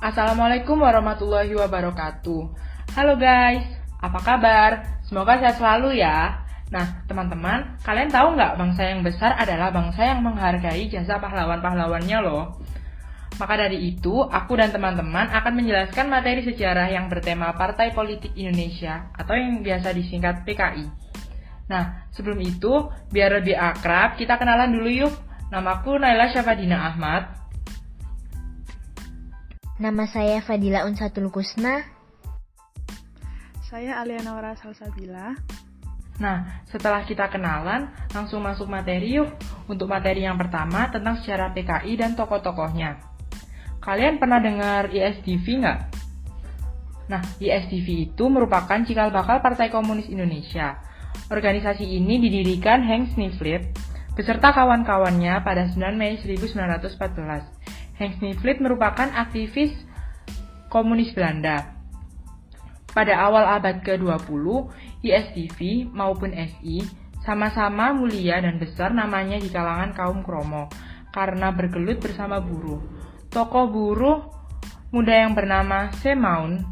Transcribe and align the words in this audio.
Assalamualaikum 0.00 0.80
warahmatullahi 0.80 1.52
wabarakatuh. 1.60 2.40
Halo 2.96 3.20
guys, 3.20 3.68
apa 4.00 4.16
kabar? 4.24 4.96
Semoga 5.04 5.36
sehat 5.36 5.60
selalu 5.60 6.00
ya. 6.00 6.40
Nah, 6.72 7.04
teman-teman, 7.04 7.76
kalian 7.84 8.08
tahu 8.08 8.32
nggak 8.32 8.56
bangsa 8.56 8.88
yang 8.88 9.04
besar 9.04 9.36
adalah 9.36 9.68
bangsa 9.68 10.08
yang 10.08 10.24
menghargai 10.24 10.88
jasa 10.88 11.20
pahlawan-pahlawannya 11.20 12.16
loh. 12.24 12.56
Maka 13.36 13.60
dari 13.60 13.92
itu, 13.92 14.24
aku 14.24 14.56
dan 14.56 14.72
teman-teman 14.72 15.28
akan 15.36 15.52
menjelaskan 15.52 16.08
materi 16.08 16.48
sejarah 16.48 16.88
yang 16.88 17.12
bertema 17.12 17.52
Partai 17.52 17.92
Politik 17.92 18.32
Indonesia 18.40 19.12
atau 19.12 19.36
yang 19.36 19.60
biasa 19.60 19.92
disingkat 19.92 20.48
PKI. 20.48 20.88
Nah, 21.68 22.08
sebelum 22.16 22.40
itu, 22.40 22.88
biar 23.12 23.36
lebih 23.36 23.52
akrab, 23.52 24.16
kita 24.16 24.40
kenalan 24.40 24.72
dulu 24.72 24.88
yuk. 24.88 25.12
Namaku 25.52 26.00
Naila 26.00 26.32
Syafadina 26.32 26.88
Ahmad, 26.88 27.39
Nama 29.80 30.04
saya 30.12 30.44
Fadila 30.44 30.84
Unsatul 30.84 31.32
Kusna. 31.32 31.80
Saya 33.64 33.96
Aliana 33.96 34.36
Wara 34.36 34.52
Salsabila. 34.52 35.32
Nah, 36.20 36.60
setelah 36.68 37.00
kita 37.08 37.32
kenalan, 37.32 37.88
langsung 38.12 38.44
masuk 38.44 38.68
materi 38.68 39.16
yuk. 39.16 39.32
Untuk 39.72 39.88
materi 39.88 40.28
yang 40.28 40.36
pertama 40.36 40.92
tentang 40.92 41.16
sejarah 41.24 41.56
PKI 41.56 41.96
dan 41.96 42.12
tokoh-tokohnya. 42.12 43.00
Kalian 43.80 44.20
pernah 44.20 44.36
dengar 44.44 44.92
ISDV 44.92 45.64
nggak? 45.64 45.80
Nah, 47.08 47.24
ISDV 47.40 48.12
itu 48.12 48.24
merupakan 48.28 48.84
cikal 48.84 49.08
bakal 49.08 49.40
Partai 49.40 49.72
Komunis 49.72 50.12
Indonesia. 50.12 50.76
Organisasi 51.32 51.88
ini 51.88 52.20
didirikan 52.20 52.84
Henk 52.84 53.16
Sniflit 53.16 53.64
beserta 54.12 54.52
kawan-kawannya 54.52 55.40
pada 55.40 55.72
9 55.72 55.96
Mei 55.96 56.20
1914 56.20 57.59
Henk 58.00 58.16
Sniflit 58.16 58.64
merupakan 58.64 59.12
aktivis 59.12 59.76
komunis 60.72 61.12
Belanda. 61.12 61.76
Pada 62.96 63.20
awal 63.28 63.60
abad 63.60 63.84
ke-20, 63.84 64.40
ISTV 65.04 65.84
maupun 65.92 66.32
SI 66.32 66.80
sama-sama 67.20 67.92
mulia 67.92 68.40
dan 68.40 68.56
besar 68.56 68.96
namanya 68.96 69.36
di 69.36 69.52
kalangan 69.52 69.92
kaum 69.92 70.24
kromo 70.24 70.72
karena 71.12 71.52
bergelut 71.52 72.00
bersama 72.00 72.40
buruh. 72.40 72.80
Tokoh 73.28 73.68
buruh 73.68 74.18
muda 74.96 75.20
yang 75.20 75.36
bernama 75.36 75.92
Semaun 76.00 76.64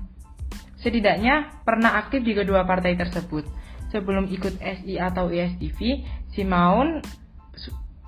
setidaknya 0.81 1.61
pernah 1.61 2.01
aktif 2.01 2.25
di 2.25 2.33
kedua 2.33 2.65
partai 2.65 2.97
tersebut. 2.97 3.45
Sebelum 3.93 4.33
ikut 4.33 4.57
SI 4.65 4.97
atau 4.97 5.29
ISTV, 5.29 6.09
Simaun 6.33 7.05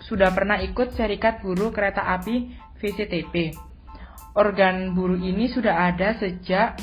sudah 0.01 0.33
pernah 0.33 0.61
ikut 0.65 0.97
Serikat 0.97 1.45
Buruh 1.45 1.73
Kereta 1.73 2.05
Api 2.05 2.53
VCTP. 2.81 3.55
Organ 4.35 4.97
buruh 4.97 5.21
ini 5.21 5.47
sudah 5.53 5.93
ada 5.93 6.17
sejak 6.17 6.81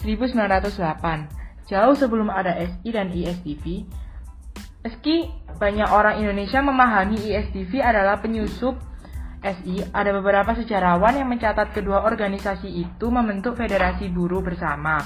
1908, 0.00 1.68
jauh 1.68 1.94
sebelum 1.98 2.32
ada 2.32 2.56
SI 2.56 2.88
dan 2.90 3.12
ISTV. 3.12 3.84
Meski 4.86 5.28
banyak 5.58 5.88
orang 5.90 6.22
Indonesia 6.22 6.62
memahami 6.62 7.18
ISTV 7.20 7.82
adalah 7.82 8.22
penyusup 8.22 8.78
SI, 9.42 9.84
ada 9.92 10.10
beberapa 10.16 10.56
sejarawan 10.56 11.20
yang 11.20 11.28
mencatat 11.30 11.70
kedua 11.76 12.02
organisasi 12.08 12.66
itu 12.66 13.06
membentuk 13.12 13.54
federasi 13.54 14.08
buruh 14.10 14.42
bersama. 14.42 14.98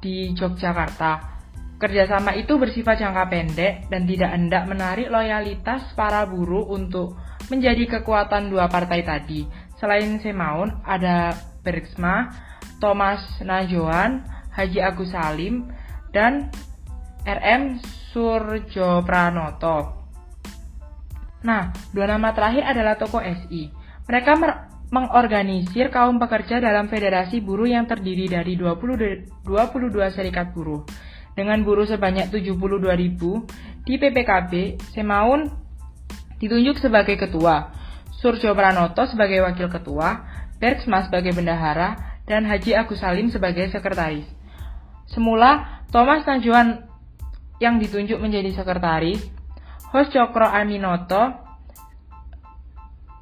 di 0.04 0.36
Yogyakarta. 0.36 1.40
Kerjasama 1.80 2.36
itu 2.36 2.60
bersifat 2.60 3.00
jangka 3.00 3.24
pendek 3.32 3.88
dan 3.88 4.04
tidak 4.04 4.36
hendak 4.36 4.68
menarik 4.68 5.08
loyalitas 5.08 5.96
para 5.96 6.28
buruh 6.28 6.68
untuk 6.68 7.16
menjadi 7.48 8.00
kekuatan 8.00 8.52
dua 8.52 8.68
partai 8.68 9.00
tadi. 9.00 9.48
Selain 9.80 10.20
Semaun, 10.20 10.84
ada 10.84 11.32
Bergsma, 11.66 12.30
Thomas 12.78 13.26
Najoan, 13.42 14.22
Haji 14.54 14.78
Agus 14.78 15.10
Salim, 15.10 15.66
dan 16.14 16.54
RM 17.26 17.82
Surjo 18.14 19.02
Pranoto. 19.02 20.06
Nah, 21.42 21.74
dua 21.90 22.06
nama 22.06 22.30
terakhir 22.30 22.62
adalah 22.62 22.94
tokoh 22.94 23.18
SI. 23.18 23.74
Mereka 24.06 24.38
mengorganisir 24.94 25.90
kaum 25.90 26.22
pekerja 26.22 26.62
dalam 26.62 26.86
federasi 26.86 27.42
buruh 27.42 27.66
yang 27.66 27.90
terdiri 27.90 28.30
dari 28.30 28.54
20, 28.54 29.42
22 29.42 30.14
serikat 30.14 30.54
buruh. 30.54 30.86
Dengan 31.36 31.60
buruh 31.66 31.84
sebanyak 31.84 32.30
72 32.32 32.94
ribu, 32.96 33.44
di 33.84 34.00
PPKB, 34.00 34.80
Semaun 34.96 35.50
ditunjuk 36.40 36.80
sebagai 36.80 37.20
ketua, 37.20 37.70
Surjo 38.16 38.56
Pranoto 38.56 39.04
sebagai 39.04 39.44
wakil 39.44 39.68
ketua, 39.68 40.35
Bergsma 40.56 41.04
sebagai 41.04 41.36
bendahara, 41.36 42.20
dan 42.26 42.42
Haji 42.44 42.74
Agus 42.74 42.98
Salim 42.98 43.30
sebagai 43.30 43.70
sekretaris. 43.70 44.26
Semula, 45.06 45.84
Thomas 45.94 46.26
Najuan 46.26 46.82
yang 47.62 47.78
ditunjuk 47.78 48.18
menjadi 48.18 48.52
sekretaris, 48.52 49.22
Hos 49.94 50.10
Cokro 50.10 50.44
Aminoto, 50.50 51.32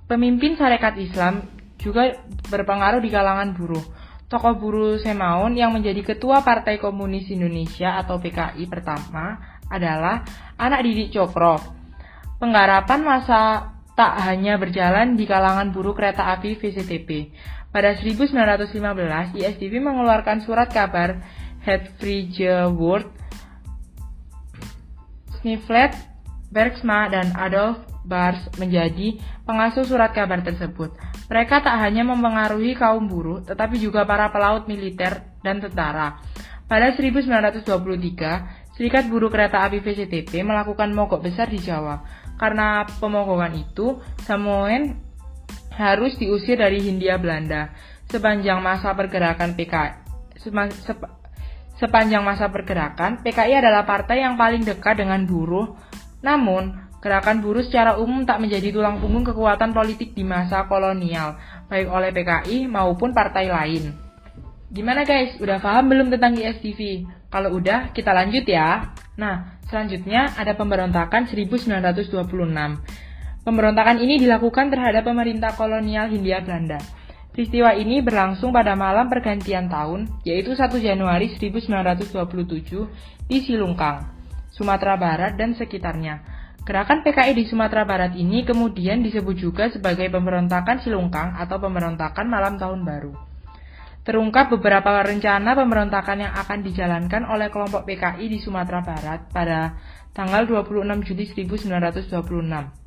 pemimpin 0.09 0.57
Sarekat 0.57 0.97
Islam, 0.97 1.45
juga 1.77 2.17
berpengaruh 2.49 3.05
di 3.05 3.13
kalangan 3.13 3.53
buruh. 3.53 3.85
Tokoh 4.25 4.57
buruh 4.57 4.97
Semaun 4.97 5.53
yang 5.53 5.77
menjadi 5.77 6.01
ketua 6.01 6.41
Partai 6.41 6.81
Komunis 6.81 7.29
Indonesia 7.29 8.01
atau 8.01 8.17
PKI 8.17 8.65
pertama 8.73 9.37
adalah 9.69 10.25
anak 10.57 10.81
didik 10.81 11.13
Cokro. 11.13 11.61
Penggarapan 12.41 13.01
masa 13.05 13.74
tak 13.95 14.19
hanya 14.27 14.59
berjalan 14.59 15.15
di 15.15 15.25
kalangan 15.25 15.71
buruh 15.71 15.95
kereta 15.95 16.35
api 16.35 16.59
VCTP. 16.59 17.31
Pada 17.71 17.95
1915, 17.99 19.35
ISDV 19.35 19.83
mengeluarkan 19.83 20.47
surat 20.47 20.71
kabar 20.71 21.19
World, 22.75 23.09
Sniflet, 25.41 25.97
Bergsma, 26.53 27.09
dan 27.09 27.33
Adolf 27.35 27.83
Bars 28.05 28.39
menjadi 28.61 29.17
pengasuh 29.49 29.89
surat 29.89 30.13
kabar 30.13 30.45
tersebut. 30.45 30.93
Mereka 31.27 31.65
tak 31.65 31.81
hanya 31.81 32.05
mempengaruhi 32.05 32.77
kaum 32.77 33.09
buruh, 33.09 33.41
tetapi 33.43 33.81
juga 33.81 34.05
para 34.05 34.29
pelaut 34.29 34.69
militer 34.69 35.25
dan 35.41 35.59
tentara. 35.59 36.21
Pada 36.69 36.93
1923, 36.93 38.75
Serikat 38.75 39.07
Buruh 39.07 39.31
Kereta 39.31 39.63
Api 39.65 39.79
VCTP 39.79 40.43
melakukan 40.43 40.91
mogok 40.91 41.23
besar 41.23 41.47
di 41.47 41.63
Jawa. 41.63 42.24
Karena 42.35 42.83
pemogokan 42.99 43.55
itu, 43.55 44.03
Samoen 44.27 44.99
harus 45.75 46.15
diusir 46.19 46.59
dari 46.59 46.83
Hindia 46.83 47.19
Belanda. 47.19 47.71
Sepanjang 48.11 48.63
masa 48.63 48.95
pergerakan 48.95 49.57
PKI, 49.59 50.05
sepanjang 51.81 52.23
masa 52.23 52.47
pergerakan, 52.53 53.25
PKI 53.25 53.59
adalah 53.65 53.83
partai 53.83 54.23
yang 54.23 54.39
paling 54.39 54.63
dekat 54.63 55.01
dengan 55.01 55.25
buruh. 55.27 55.75
Namun, 56.23 56.85
gerakan 57.01 57.43
buruh 57.43 57.65
secara 57.65 57.99
umum 57.99 58.23
tak 58.25 58.39
menjadi 58.45 58.71
tulang 58.71 59.01
punggung 59.03 59.25
kekuatan 59.27 59.73
politik 59.73 60.13
di 60.13 60.23
masa 60.23 60.69
kolonial, 60.71 61.37
baik 61.67 61.89
oleh 61.91 62.11
PKI 62.15 62.69
maupun 62.71 63.11
partai 63.17 63.51
lain. 63.51 63.93
Gimana 64.75 65.07
guys, 65.07 65.39
udah 65.39 65.63
paham 65.63 65.87
belum 65.87 66.11
tentang 66.11 66.35
ISTV? 66.35 67.07
Kalau 67.31 67.59
udah, 67.59 67.95
kita 67.95 68.11
lanjut 68.11 68.43
ya. 68.43 68.91
Nah, 69.15 69.54
selanjutnya 69.69 70.37
ada 70.37 70.57
pemberontakan 70.57 71.29
1926. 71.29 72.15
Pemberontakan 73.45 74.01
ini 74.01 74.17
dilakukan 74.17 74.73
terhadap 74.73 75.05
pemerintah 75.05 75.53
kolonial 75.53 76.09
Hindia 76.09 76.41
Belanda. 76.41 76.81
Peristiwa 77.35 77.75
ini 77.75 78.01
berlangsung 78.01 78.55
pada 78.55 78.79
malam 78.79 79.11
pergantian 79.11 79.67
tahun, 79.67 80.07
yaitu 80.23 80.55
1 80.55 80.71
Januari 80.79 81.29
1927 81.35 83.29
di 83.29 83.43
Silungkang, 83.43 84.07
Sumatera 84.55 84.95
Barat 84.95 85.35
dan 85.35 85.53
sekitarnya. 85.53 86.23
Gerakan 86.65 87.05
PKI 87.05 87.37
di 87.37 87.45
Sumatera 87.45 87.85
Barat 87.85 88.17
ini 88.17 88.47
kemudian 88.47 89.05
disebut 89.05 89.37
juga 89.37 89.69
sebagai 89.69 90.09
pemberontakan 90.09 90.81
Silungkang 90.81 91.37
atau 91.37 91.61
pemberontakan 91.61 92.25
malam 92.25 92.57
tahun 92.57 92.87
baru 92.87 93.34
terungkap 94.05 94.53
beberapa 94.53 95.01
rencana 95.01 95.57
pemberontakan 95.57 96.29
yang 96.29 96.33
akan 96.37 96.61
dijalankan 96.61 97.25
oleh 97.25 97.49
kelompok 97.49 97.89
PKI 97.89 98.29
di 98.29 98.39
Sumatera 98.39 98.85
Barat 98.85 99.33
pada 99.33 99.75
tanggal 100.13 100.45
26 100.45 101.09
Juli 101.09 101.25
1926. 101.25 102.85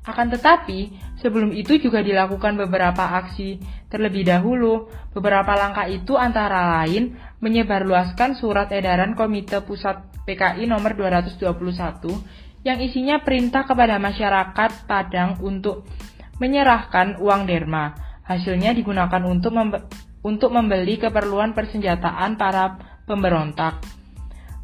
Akan 0.00 0.32
tetapi, 0.32 0.96
sebelum 1.20 1.52
itu 1.52 1.76
juga 1.76 2.00
dilakukan 2.00 2.56
beberapa 2.56 3.20
aksi 3.20 3.60
terlebih 3.92 4.24
dahulu. 4.24 4.88
Beberapa 5.12 5.52
langkah 5.52 5.84
itu 5.88 6.16
antara 6.16 6.80
lain 6.80 7.20
menyebarluaskan 7.44 8.36
surat 8.36 8.72
edaran 8.72 9.12
Komite 9.12 9.60
Pusat 9.60 10.24
PKI 10.24 10.64
nomor 10.68 10.96
221 10.96 11.44
yang 12.64 12.80
isinya 12.80 13.20
perintah 13.20 13.64
kepada 13.64 13.96
masyarakat 13.96 14.88
Padang 14.88 15.40
untuk 15.44 15.84
menyerahkan 16.40 17.20
uang 17.20 17.44
derma. 17.44 17.92
Hasilnya 18.24 18.72
digunakan 18.72 19.20
untuk 19.28 19.52
untuk 20.20 20.52
membeli 20.52 21.00
keperluan 21.00 21.56
persenjataan 21.56 22.36
para 22.36 22.76
pemberontak. 23.08 23.80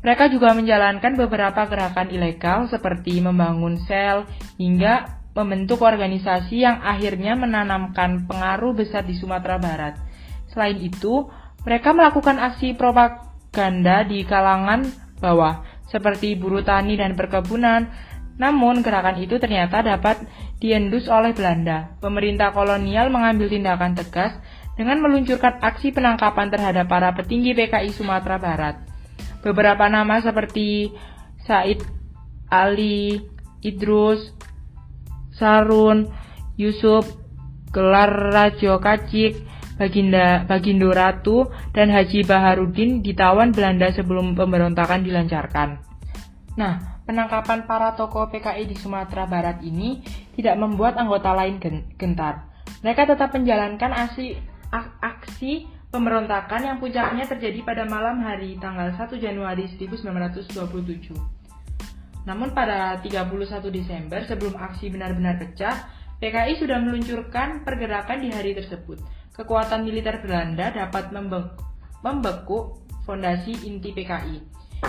Mereka 0.05 0.31
juga 0.31 0.55
menjalankan 0.55 1.19
beberapa 1.19 1.67
gerakan 1.67 2.15
ilegal 2.15 2.71
seperti 2.71 3.19
membangun 3.19 3.81
sel 3.89 4.29
hingga 4.55 5.25
membentuk 5.37 5.83
organisasi 5.83 6.63
yang 6.65 6.81
akhirnya 6.81 7.37
menanamkan 7.37 8.25
pengaruh 8.25 8.73
besar 8.73 9.05
di 9.05 9.19
Sumatera 9.19 9.61
Barat. 9.61 9.99
Selain 10.49 10.79
itu, 10.81 11.29
mereka 11.67 11.93
melakukan 11.93 12.41
aksi 12.41 12.73
propaganda 12.73 14.07
di 14.07 14.25
kalangan 14.25 14.87
bawah, 15.21 15.61
seperti 15.93 16.39
buruh 16.39 16.65
tani 16.65 16.97
dan 16.97 17.13
perkebunan. 17.19 17.91
Namun, 18.41 18.81
gerakan 18.81 19.21
itu 19.21 19.37
ternyata 19.37 19.85
dapat 19.85 20.25
diendus 20.57 21.11
oleh 21.13 21.37
Belanda. 21.37 21.99
Pemerintah 22.01 22.55
kolonial 22.57 23.13
mengambil 23.13 23.53
tindakan 23.53 23.93
tegas 23.93 24.33
dengan 24.77 25.01
meluncurkan 25.01 25.59
aksi 25.65 25.91
penangkapan 25.91 26.53
terhadap 26.53 26.87
para 26.87 27.17
petinggi 27.17 27.57
PKI 27.57 27.91
Sumatera 27.97 28.37
Barat. 28.37 28.77
Beberapa 29.41 29.89
nama 29.89 30.21
seperti 30.21 30.93
Said 31.49 31.81
Ali, 32.53 33.25
Idrus, 33.65 34.37
Sarun, 35.35 36.13
Yusuf, 36.61 37.09
Gelar 37.73 38.33
Rajo 38.33 38.79
Kacik, 38.81 39.43
Baginda 39.77 40.49
Bagindo 40.49 40.89
Ratu, 40.89 41.53
dan 41.77 41.93
Haji 41.93 42.25
Baharudin 42.25 43.05
ditawan 43.05 43.53
Belanda 43.53 43.93
sebelum 43.93 44.33
pemberontakan 44.33 45.05
dilancarkan. 45.05 45.85
Nah, 46.57 47.05
penangkapan 47.05 47.69
para 47.69 47.93
tokoh 47.93 48.33
PKI 48.33 48.65
di 48.65 48.77
Sumatera 48.81 49.29
Barat 49.29 49.61
ini 49.61 50.01
tidak 50.33 50.57
membuat 50.57 50.97
anggota 50.97 51.37
lain 51.37 51.61
gentar. 52.01 52.49
Mereka 52.81 53.05
tetap 53.13 53.37
menjalankan 53.37 53.93
aksi, 53.93 54.41
aksi 54.73 55.69
pemberontakan 55.91 56.61
yang 56.67 56.77
puncaknya 56.83 57.25
terjadi 57.25 57.63
pada 57.63 57.89
malam 57.89 58.21
hari 58.21 58.59
tanggal 58.61 58.93
1 58.93 59.17
Januari 59.17 59.65
1927. 59.71 61.15
Namun 62.27 62.51
pada 62.51 62.99
31 63.01 63.71
Desember 63.71 64.19
sebelum 64.27 64.59
aksi 64.59 64.91
benar-benar 64.91 65.39
pecah, 65.39 65.87
PKI 66.19 66.59
sudah 66.59 66.83
meluncurkan 66.83 67.63
pergerakan 67.63 68.19
di 68.25 68.35
hari 68.35 68.53
tersebut. 68.57 68.99
Kekuatan 69.37 69.85
militer 69.85 70.19
Belanda 70.25 70.73
dapat 70.73 71.13
membeku 72.03 72.81
fondasi 73.05 73.53
inti 73.69 73.93
PKI, 73.95 74.43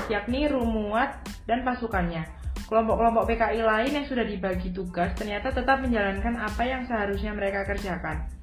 yakni 0.09 0.47
Rumuat 0.49 1.21
dan 1.45 1.61
pasukannya. 1.67 2.25
Kelompok-kelompok 2.67 3.29
PKI 3.31 3.61
lain 3.63 3.91
yang 4.01 4.07
sudah 4.09 4.25
dibagi 4.27 4.73
tugas 4.73 5.13
ternyata 5.15 5.53
tetap 5.53 5.79
menjalankan 5.79 6.35
apa 6.41 6.63
yang 6.65 6.83
seharusnya 6.89 7.31
mereka 7.31 7.63
kerjakan. 7.63 8.36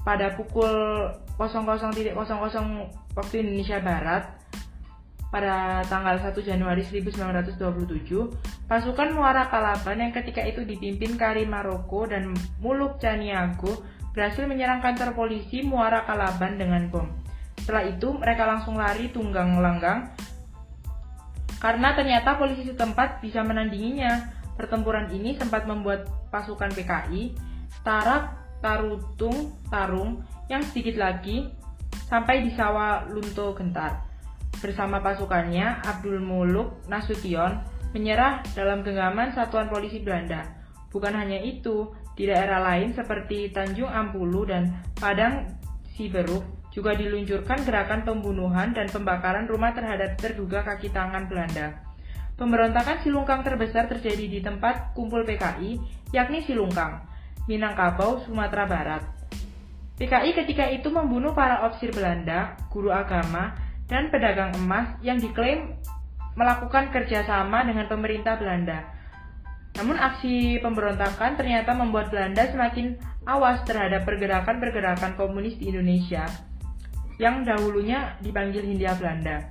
Pada 0.00 0.32
pukul 0.34 0.70
00.00 1.36 2.16
waktu 3.16 3.34
Indonesia 3.42 3.78
Barat, 3.80 4.24
pada 5.30 5.86
tanggal 5.86 6.18
1 6.18 6.34
Januari 6.42 6.82
1927, 6.82 8.66
pasukan 8.66 9.08
Muara 9.14 9.46
Kalaban 9.46 10.02
yang 10.02 10.12
ketika 10.12 10.42
itu 10.42 10.66
dipimpin 10.66 11.14
Karim 11.14 11.54
Maroko 11.54 12.08
dan 12.08 12.34
Muluk 12.58 12.98
Caniago 12.98 13.86
berhasil 14.10 14.42
menyerang 14.48 14.82
kantor 14.82 15.14
polisi 15.14 15.62
Muara 15.62 16.02
Kalaban 16.02 16.58
dengan 16.58 16.90
bom. 16.90 17.06
Setelah 17.62 17.86
itu, 17.86 18.10
mereka 18.16 18.42
langsung 18.48 18.74
lari 18.74 19.12
tunggang 19.14 19.62
langgang 19.62 20.10
karena 21.60 21.92
ternyata 21.92 22.40
polisi 22.40 22.64
setempat 22.66 23.20
bisa 23.20 23.44
menandinginya. 23.44 24.40
Pertempuran 24.56 25.08
ini 25.12 25.36
sempat 25.40 25.64
membuat 25.64 26.04
pasukan 26.28 26.68
PKI 26.76 27.32
Tarak 27.80 28.39
Tarutung 28.60 29.56
Tarung 29.72 30.24
yang 30.52 30.60
sedikit 30.64 31.00
lagi 31.00 31.48
sampai 32.08 32.44
di 32.44 32.52
sawah 32.54 33.08
Lunto 33.08 33.56
Gentar 33.56 34.06
bersama 34.60 35.00
pasukannya, 35.00 35.80
Abdul 35.82 36.20
Muluk 36.20 36.84
Nasution 36.86 37.64
menyerah 37.96 38.44
dalam 38.54 38.84
genggaman 38.86 39.32
satuan 39.34 39.66
polisi 39.66 39.98
Belanda. 40.04 40.46
Bukan 40.92 41.16
hanya 41.16 41.40
itu, 41.40 41.90
di 42.14 42.28
daerah 42.28 42.60
lain 42.60 42.92
seperti 42.92 43.50
Tanjung 43.50 43.88
Ampulu 43.88 44.44
dan 44.44 44.84
Padang 44.98 45.48
Siberuk 45.96 46.44
juga 46.70 46.94
diluncurkan 46.94 47.66
gerakan 47.66 48.06
pembunuhan 48.06 48.70
dan 48.70 48.86
pembakaran 48.86 49.50
rumah 49.50 49.74
terhadap 49.74 50.14
terduga 50.20 50.62
kaki 50.62 50.92
tangan 50.94 51.26
Belanda. 51.26 51.82
Pemberontakan 52.38 53.02
Silungkang 53.04 53.42
terbesar 53.42 53.90
terjadi 53.90 54.24
di 54.24 54.40
tempat 54.40 54.96
kumpul 54.96 55.26
PKI, 55.26 55.76
yakni 56.14 56.40
Silungkang, 56.46 57.04
Minangkabau, 57.50 58.22
Sumatera 58.22 58.62
Barat. 58.70 59.02
PKI 59.98 60.38
ketika 60.38 60.70
itu 60.70 60.86
membunuh 60.86 61.34
para 61.34 61.66
ofisir 61.66 61.90
Belanda, 61.90 62.54
guru 62.70 62.94
agama, 62.94 63.58
dan 63.90 64.06
pedagang 64.06 64.54
emas 64.54 64.94
yang 65.02 65.18
diklaim 65.18 65.74
melakukan 66.38 66.94
kerjasama 66.94 67.66
dengan 67.66 67.90
pemerintah 67.90 68.38
Belanda. 68.38 68.86
Namun 69.74 69.98
aksi 69.98 70.62
pemberontakan 70.62 71.34
ternyata 71.34 71.74
membuat 71.74 72.14
Belanda 72.14 72.46
semakin 72.46 72.94
awas 73.26 73.66
terhadap 73.66 74.06
pergerakan-pergerakan 74.06 75.18
komunis 75.18 75.58
di 75.58 75.74
Indonesia 75.74 76.30
yang 77.18 77.42
dahulunya 77.42 78.14
dipanggil 78.22 78.62
Hindia 78.62 78.94
Belanda. 78.94 79.50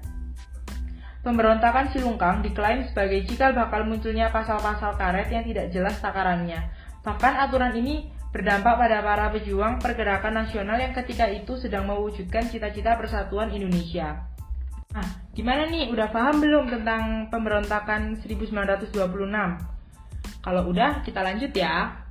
Pemberontakan 1.19 1.91
Silungkang 1.91 2.39
diklaim 2.39 2.87
sebagai 2.87 3.27
cikal 3.27 3.51
bakal 3.51 3.83
munculnya 3.83 4.31
pasal-pasal 4.31 4.95
karet 4.95 5.27
yang 5.27 5.43
tidak 5.43 5.67
jelas 5.75 5.99
takarannya. 5.99 6.63
Bahkan 7.03 7.33
aturan 7.47 7.73
ini 7.79 8.11
berdampak 8.29 8.77
pada 8.77 9.01
para 9.01 9.33
pejuang 9.33 9.81
pergerakan 9.81 10.45
nasional 10.45 10.77
yang 10.77 10.93
ketika 10.93 11.25
itu 11.25 11.57
sedang 11.57 11.89
mewujudkan 11.89 12.45
cita-cita 12.45 12.93
persatuan 12.99 13.49
Indonesia. 13.49 14.29
Nah, 14.89 15.05
gimana 15.33 15.69
nih? 15.69 15.89
Udah 15.93 16.09
paham 16.09 16.41
belum 16.41 16.69
tentang 16.69 17.29
pemberontakan 17.29 18.17
1926? 18.21 18.95
Kalau 20.39 20.61
udah, 20.69 21.01
kita 21.05 21.21
lanjut 21.21 21.53
ya. 21.53 22.05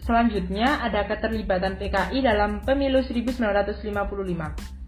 Selanjutnya 0.00 0.80
ada 0.80 1.06
keterlibatan 1.06 1.76
PKI 1.76 2.24
dalam 2.24 2.64
pemilu 2.64 3.04
1955. 3.04 4.79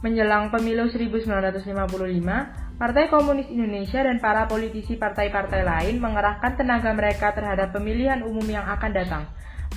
Menjelang 0.00 0.48
pemilu 0.48 0.88
1955, 0.88 1.68
Partai 2.80 3.04
Komunis 3.12 3.52
Indonesia 3.52 4.00
dan 4.00 4.16
para 4.16 4.48
politisi 4.48 4.96
partai-partai 4.96 5.60
lain 5.60 6.00
mengerahkan 6.00 6.56
tenaga 6.56 6.96
mereka 6.96 7.36
terhadap 7.36 7.76
pemilihan 7.76 8.24
umum 8.24 8.44
yang 8.48 8.64
akan 8.64 8.90
datang. 8.96 9.24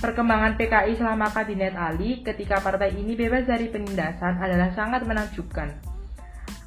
Perkembangan 0.00 0.56
PKI 0.56 0.96
selama 0.96 1.28
Kabinet 1.28 1.76
Ali 1.76 2.24
ketika 2.24 2.64
partai 2.64 2.96
ini 2.96 3.12
bebas 3.12 3.44
dari 3.44 3.68
penindasan 3.68 4.40
adalah 4.40 4.72
sangat 4.72 5.04
menakjubkan 5.04 5.94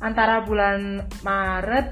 antara 0.01 0.45
bulan 0.45 1.09
Maret 1.25 1.87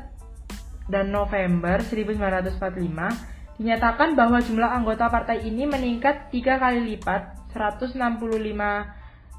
dan 0.85 1.09
November 1.09 1.81
1945 1.81 3.57
dinyatakan 3.57 4.13
bahwa 4.13 4.37
jumlah 4.43 4.69
anggota 4.69 5.09
partai 5.09 5.47
ini 5.47 5.65
meningkat 5.65 6.29
tiga 6.29 6.61
kali 6.61 6.85
lipat 6.93 7.49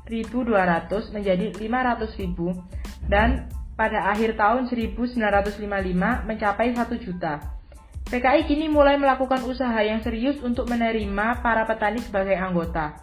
165.200 0.07 1.15
menjadi 1.15 1.47
500.000 1.59 3.11
dan 3.11 3.51
pada 3.77 4.09
akhir 4.15 4.39
tahun 4.41 4.71
1955 4.71 5.59
mencapai 6.25 6.73
1 6.73 7.05
juta. 7.05 7.59
PKI 8.07 8.47
kini 8.47 8.71
mulai 8.71 8.97
melakukan 8.97 9.43
usaha 9.45 9.77
yang 9.83 10.01
serius 10.01 10.39
untuk 10.41 10.71
menerima 10.71 11.43
para 11.43 11.67
petani 11.67 11.99
sebagai 12.01 12.39
anggota. 12.39 13.03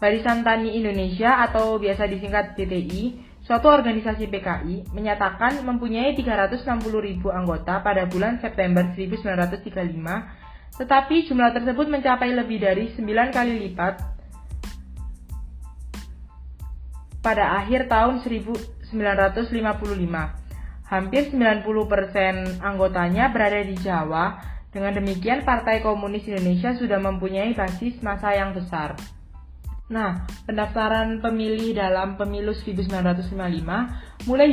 Barisan 0.00 0.44
Tani 0.44 0.76
Indonesia 0.76 1.44
atau 1.44 1.76
biasa 1.76 2.08
disingkat 2.08 2.56
BTI 2.56 3.26
Suatu 3.46 3.70
organisasi 3.70 4.26
PKI 4.26 4.90
menyatakan 4.90 5.62
mempunyai 5.62 6.18
360 6.18 6.66
ribu 6.98 7.30
anggota 7.30 7.78
pada 7.78 8.02
bulan 8.02 8.42
September 8.42 8.90
1935, 8.90 10.82
tetapi 10.82 11.16
jumlah 11.30 11.54
tersebut 11.54 11.86
mencapai 11.86 12.34
lebih 12.34 12.58
dari 12.58 12.90
9 12.90 13.06
kali 13.30 13.70
lipat 13.70 14.15
pada 17.26 17.58
akhir 17.58 17.90
tahun 17.90 18.22
1955. 18.22 18.86
Hampir 20.86 21.34
90% 21.34 22.62
anggotanya 22.62 23.34
berada 23.34 23.58
di 23.66 23.74
Jawa, 23.74 24.38
dengan 24.70 24.94
demikian 24.94 25.42
Partai 25.42 25.82
Komunis 25.82 26.22
Indonesia 26.30 26.78
sudah 26.78 27.02
mempunyai 27.02 27.50
basis 27.58 27.98
masa 27.98 28.30
yang 28.30 28.54
besar. 28.54 28.94
Nah, 29.90 30.22
pendaftaran 30.46 31.18
pemilih 31.18 31.74
dalam 31.74 32.14
pemilu 32.14 32.54
1955 32.54 34.30
mulai, 34.30 34.46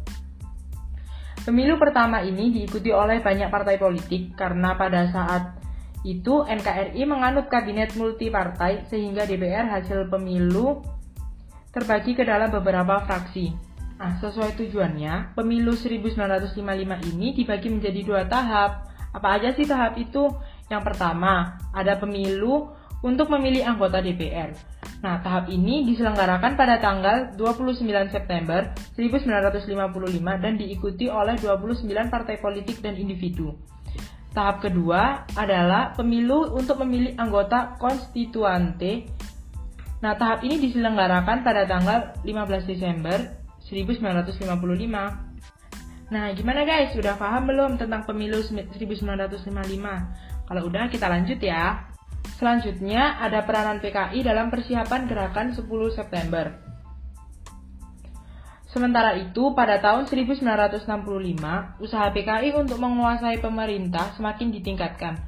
Pemilu 1.42 1.82
pertama 1.82 2.22
ini 2.22 2.54
diikuti 2.54 2.94
oleh 2.94 3.26
banyak 3.26 3.50
partai 3.50 3.74
politik 3.74 4.38
karena 4.38 4.78
pada 4.78 5.10
saat 5.10 5.58
itu 6.06 6.46
NKRI 6.46 7.10
menganut 7.10 7.50
kabinet 7.50 7.98
multipartai 7.98 8.86
sehingga 8.86 9.26
DPR 9.26 9.66
hasil 9.66 10.06
pemilu 10.06 10.94
terbagi 11.76 12.16
ke 12.16 12.24
dalam 12.24 12.48
beberapa 12.48 13.04
fraksi. 13.04 13.52
Nah, 14.00 14.16
sesuai 14.16 14.56
tujuannya, 14.56 15.36
pemilu 15.36 15.76
1955 15.76 16.56
ini 17.12 17.36
dibagi 17.36 17.68
menjadi 17.68 18.00
dua 18.00 18.24
tahap. 18.24 18.88
Apa 19.12 19.36
aja 19.36 19.52
sih 19.52 19.68
tahap 19.68 20.00
itu? 20.00 20.32
Yang 20.72 20.82
pertama, 20.88 21.60
ada 21.76 22.00
pemilu 22.00 22.72
untuk 23.04 23.28
memilih 23.28 23.68
anggota 23.68 24.00
DPR. 24.00 24.56
Nah, 25.04 25.20
tahap 25.20 25.52
ini 25.52 25.84
diselenggarakan 25.84 26.56
pada 26.56 26.80
tanggal 26.80 27.36
29 27.36 27.84
September 28.08 28.72
1955 28.96 29.76
dan 30.40 30.56
diikuti 30.56 31.12
oleh 31.12 31.36
29 31.36 32.08
partai 32.08 32.40
politik 32.40 32.80
dan 32.80 32.96
individu. 32.96 33.52
Tahap 34.32 34.64
kedua 34.64 35.28
adalah 35.36 35.92
pemilu 35.96 36.56
untuk 36.56 36.80
memilih 36.84 37.16
anggota 37.16 37.76
konstituante. 37.80 39.08
Nah, 40.06 40.14
tahap 40.14 40.46
ini 40.46 40.62
diselenggarakan 40.62 41.42
pada 41.42 41.66
tanggal 41.66 42.14
15 42.22 42.62
Desember 42.62 43.42
1955. 43.66 44.46
Nah, 46.14 46.30
gimana 46.30 46.62
guys? 46.62 46.94
Sudah 46.94 47.18
paham 47.18 47.50
belum 47.50 47.74
tentang 47.74 48.06
pemilu 48.06 48.38
1955? 48.38 50.46
Kalau 50.46 50.62
udah, 50.62 50.86
kita 50.86 51.10
lanjut 51.10 51.42
ya. 51.42 51.90
Selanjutnya 52.38 53.18
ada 53.18 53.42
peranan 53.42 53.82
PKI 53.82 54.22
dalam 54.22 54.46
persiapan 54.46 55.10
gerakan 55.10 55.58
10 55.58 55.66
September. 55.90 56.54
Sementara 58.70 59.18
itu, 59.18 59.58
pada 59.58 59.82
tahun 59.82 60.06
1965, 60.06 60.86
usaha 61.82 62.06
PKI 62.14 62.54
untuk 62.54 62.78
menguasai 62.78 63.42
pemerintah 63.42 64.14
semakin 64.14 64.54
ditingkatkan. 64.54 65.18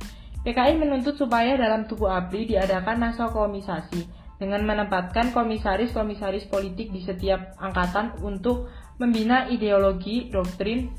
PKI 0.46 0.78
menuntut 0.78 1.18
supaya 1.18 1.58
dalam 1.58 1.90
tubuh 1.90 2.14
ABRI 2.14 2.54
diadakan 2.54 3.10
nasokomisasi 3.10 4.27
dengan 4.38 4.62
menempatkan 4.62 5.34
komisaris-komisaris 5.34 6.46
politik 6.46 6.94
di 6.94 7.02
setiap 7.02 7.58
angkatan 7.58 8.22
untuk 8.22 8.70
membina 9.02 9.50
ideologi, 9.50 10.30
doktrin, 10.30 10.90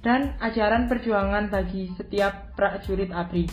dan 0.00 0.36
ajaran 0.40 0.88
perjuangan 0.88 1.52
bagi 1.52 1.92
setiap 1.96 2.56
prajurit 2.56 3.12
ABRI. 3.12 3.44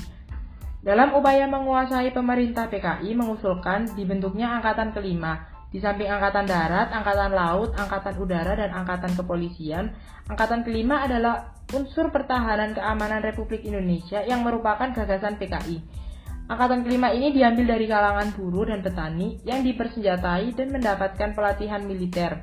Dalam 0.83 1.11
upaya 1.19 1.43
menguasai 1.51 2.15
pemerintah 2.15 2.71
PKI 2.71 3.11
mengusulkan 3.11 3.91
dibentuknya 3.95 4.55
angkatan 4.55 4.95
kelima, 4.95 5.43
di 5.67 5.83
samping 5.83 6.07
angkatan 6.07 6.47
darat, 6.47 6.95
angkatan 6.95 7.35
laut, 7.35 7.75
angkatan 7.75 8.15
udara, 8.15 8.55
dan 8.55 8.71
angkatan 8.71 9.11
kepolisian, 9.19 9.91
angkatan 10.31 10.63
kelima 10.63 11.03
adalah 11.03 11.51
unsur 11.75 12.07
pertahanan 12.07 12.71
keamanan 12.71 13.19
Republik 13.19 13.67
Indonesia 13.67 14.23
yang 14.23 14.47
merupakan 14.47 14.87
gagasan 14.95 15.35
PKI. 15.35 16.06
Angkatan 16.47 16.87
kelima 16.87 17.11
ini 17.11 17.35
diambil 17.35 17.75
dari 17.75 17.91
kalangan 17.91 18.31
buruh 18.31 18.71
dan 18.71 18.79
petani 18.79 19.35
yang 19.43 19.67
dipersenjatai 19.67 20.55
dan 20.55 20.71
mendapatkan 20.71 21.35
pelatihan 21.35 21.83
militer. 21.83 22.39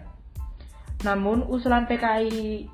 Namun, 1.08 1.48
usulan 1.48 1.88
PKI 1.88 2.68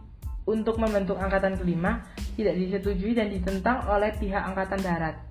untuk 0.51 0.83
membentuk 0.83 1.15
angkatan 1.23 1.55
kelima 1.55 2.03
tidak 2.35 2.59
disetujui 2.59 3.15
dan 3.15 3.31
ditentang 3.31 3.87
oleh 3.87 4.11
pihak 4.19 4.43
angkatan 4.43 4.83
darat. 4.83 5.23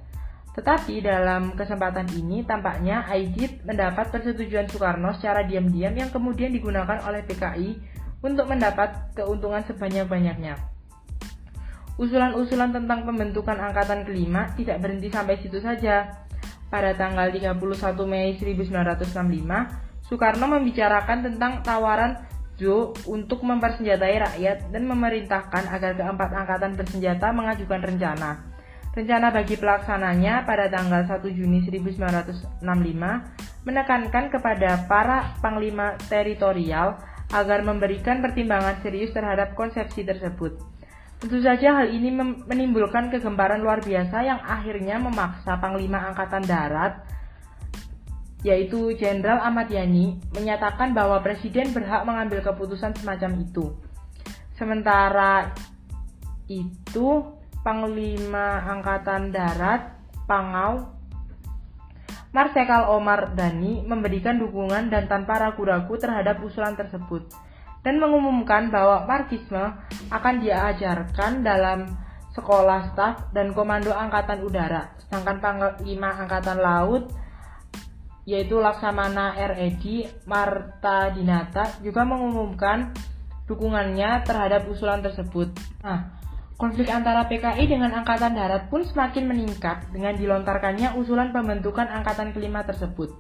Tetapi 0.56 1.04
dalam 1.04 1.60
kesempatan 1.60 2.08
ini 2.16 2.48
tampaknya 2.48 3.04
Aidit 3.04 3.60
mendapat 3.68 4.08
persetujuan 4.08 4.72
Soekarno 4.72 5.12
secara 5.20 5.44
diam-diam 5.44 5.92
yang 5.92 6.12
kemudian 6.16 6.56
digunakan 6.56 7.04
oleh 7.04 7.28
PKI 7.28 7.76
untuk 8.24 8.48
mendapat 8.48 9.16
keuntungan 9.20 9.68
sebanyak-banyaknya. 9.68 10.79
Usulan-usulan 12.00 12.72
tentang 12.72 13.04
pembentukan 13.04 13.60
angkatan 13.60 14.08
kelima 14.08 14.56
tidak 14.56 14.80
berhenti 14.80 15.12
sampai 15.12 15.36
situ 15.44 15.60
saja. 15.60 16.24
Pada 16.72 16.96
tanggal 16.96 17.28
31 17.28 17.60
Mei 18.08 18.40
1965, 18.40 20.08
Soekarno 20.08 20.48
membicarakan 20.48 21.28
tentang 21.28 21.60
tawaran 21.60 22.24
Jo 22.56 22.96
untuk 23.08 23.44
mempersenjatai 23.44 24.16
rakyat 24.20 24.72
dan 24.72 24.84
memerintahkan 24.88 25.64
agar 25.76 25.96
keempat 25.96 26.30
angkatan 26.32 26.76
bersenjata 26.80 27.36
mengajukan 27.36 27.84
rencana. 27.84 28.48
Rencana 28.96 29.32
bagi 29.32 29.56
pelaksananya 29.60 30.44
pada 30.44 30.68
tanggal 30.72 31.04
1 31.08 31.24
Juni 31.36 31.64
1965 31.68 32.64
menekankan 33.68 34.26
kepada 34.32 34.88
para 34.88 35.36
panglima 35.40 36.00
teritorial 36.12 37.00
agar 37.32 37.64
memberikan 37.64 38.20
pertimbangan 38.20 38.80
serius 38.84 39.12
terhadap 39.16 39.56
konsepsi 39.56 40.04
tersebut. 40.04 40.79
Tentu 41.20 41.44
saja 41.44 41.84
hal 41.84 41.92
ini 41.92 42.16
menimbulkan 42.48 43.12
kegemparan 43.12 43.60
luar 43.60 43.84
biasa 43.84 44.24
yang 44.24 44.40
akhirnya 44.40 44.96
memaksa 45.04 45.60
Panglima 45.60 46.08
Angkatan 46.08 46.48
Darat 46.48 47.04
yaitu 48.40 48.96
Jenderal 48.96 49.44
Ahmad 49.44 49.68
Yani 49.68 50.16
menyatakan 50.32 50.96
bahwa 50.96 51.20
presiden 51.20 51.76
berhak 51.76 52.08
mengambil 52.08 52.40
keputusan 52.40 52.96
semacam 52.96 53.36
itu. 53.44 53.76
Sementara 54.56 55.52
itu 56.48 57.36
Panglima 57.68 58.64
Angkatan 58.64 59.36
Darat 59.36 60.00
Pangau 60.24 60.96
Marsekal 62.32 62.96
Omar 62.96 63.36
Dhani 63.36 63.84
memberikan 63.84 64.40
dukungan 64.40 64.88
dan 64.88 65.12
tanpa 65.12 65.42
ragu-ragu 65.42 66.00
terhadap 66.00 66.40
usulan 66.40 66.80
tersebut 66.80 67.28
dan 67.86 67.96
mengumumkan 67.98 68.72
bahwa 68.72 69.08
Marxisme 69.08 69.76
akan 70.12 70.36
diajarkan 70.44 71.42
dalam 71.42 71.88
sekolah 72.36 72.94
staf 72.94 73.32
dan 73.32 73.56
komando 73.56 73.92
angkatan 73.96 74.44
udara. 74.44 74.96
Sedangkan 75.04 75.42
Panglima 75.42 76.14
Angkatan 76.16 76.60
Laut 76.60 77.10
yaitu 78.30 78.62
Laksamana 78.62 79.34
R.E.D. 79.34 80.06
Marta 80.30 81.10
Dinata 81.10 81.82
juga 81.82 82.06
mengumumkan 82.06 82.94
dukungannya 83.50 84.22
terhadap 84.22 84.70
usulan 84.70 85.02
tersebut. 85.02 85.50
Nah, 85.82 86.20
Konflik 86.60 86.92
antara 86.92 87.24
PKI 87.32 87.72
dengan 87.72 88.04
Angkatan 88.04 88.36
Darat 88.36 88.68
pun 88.68 88.84
semakin 88.84 89.32
meningkat 89.32 89.96
dengan 89.96 90.12
dilontarkannya 90.20 90.92
usulan 91.00 91.32
pembentukan 91.32 91.88
Angkatan 91.88 92.36
Kelima 92.36 92.68
tersebut. 92.68 93.16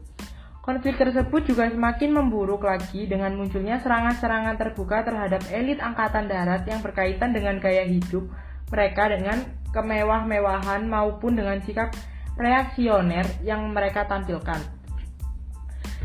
Konflik 0.69 1.01
tersebut 1.01 1.49
juga 1.49 1.65
semakin 1.65 2.13
memburuk 2.13 2.61
lagi 2.61 3.09
dengan 3.09 3.33
munculnya 3.33 3.81
serangan-serangan 3.81 4.53
terbuka 4.53 5.01
terhadap 5.01 5.41
elit 5.49 5.81
Angkatan 5.81 6.29
Darat 6.29 6.61
yang 6.69 6.85
berkaitan 6.85 7.33
dengan 7.33 7.57
gaya 7.57 7.89
hidup 7.89 8.29
mereka 8.69 9.09
dengan 9.09 9.49
kemewah-mewahan 9.73 10.85
maupun 10.85 11.41
dengan 11.41 11.57
sikap 11.65 11.89
reaksioner 12.37 13.25
yang 13.41 13.65
mereka 13.73 14.05
tampilkan. 14.05 14.61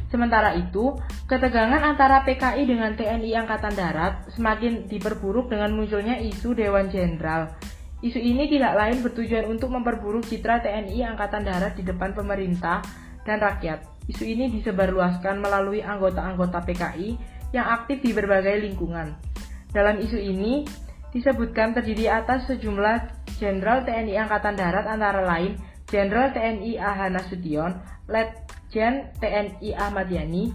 Sementara 0.08 0.56
itu, 0.56 0.96
ketegangan 1.28 1.84
antara 1.84 2.24
PKI 2.24 2.64
dengan 2.64 2.96
TNI 2.96 3.44
Angkatan 3.44 3.76
Darat 3.76 4.32
semakin 4.32 4.88
diperburuk 4.88 5.52
dengan 5.52 5.76
munculnya 5.76 6.16
isu 6.16 6.56
Dewan 6.56 6.88
Jenderal. 6.88 7.52
Isu 8.00 8.16
ini 8.16 8.48
tidak 8.48 8.80
lain 8.80 9.04
bertujuan 9.04 9.44
untuk 9.44 9.68
memperburuk 9.68 10.24
citra 10.24 10.64
TNI 10.64 11.12
Angkatan 11.12 11.44
Darat 11.44 11.76
di 11.76 11.84
depan 11.84 12.16
pemerintah 12.16 13.04
dan 13.24 13.40
rakyat. 13.40 13.84
Isu 14.06 14.24
ini 14.28 14.52
disebarluaskan 14.52 15.40
melalui 15.40 15.80
anggota-anggota 15.80 16.60
PKI 16.64 17.16
yang 17.56 17.66
aktif 17.72 18.04
di 18.04 18.12
berbagai 18.12 18.60
lingkungan. 18.60 19.16
Dalam 19.72 19.98
isu 19.98 20.20
ini, 20.20 20.68
disebutkan 21.10 21.72
terdiri 21.72 22.06
atas 22.06 22.46
sejumlah 22.46 23.26
Jenderal 23.40 23.82
TNI 23.82 24.14
Angkatan 24.28 24.54
Darat 24.54 24.86
antara 24.86 25.26
lain 25.26 25.58
Jenderal 25.90 26.34
TNI 26.34 26.74
AH 26.80 27.00
Nasution, 27.12 27.70
Letjen 28.10 29.14
TNI 29.20 29.70
Ahmad 29.78 30.08
Yani, 30.10 30.50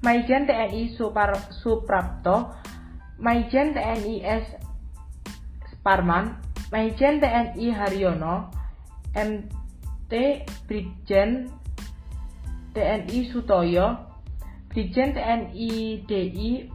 Maijen 0.00 0.46
TNI 0.46 0.94
Supar, 0.94 1.34
Suprapto, 1.50 2.54
Maijen 3.18 3.74
TNI 3.74 4.16
S. 4.22 4.46
Sparman, 5.74 6.38
Maijen 6.70 7.18
TNI 7.18 7.66
Haryono, 7.74 8.54
MT 9.12 10.12
Brigjen 10.70 11.50
TNI 12.78 13.18
Sutoyo, 13.34 13.98
Brigjen 14.70 15.10
TNI 15.10 16.06
DI 16.06 16.70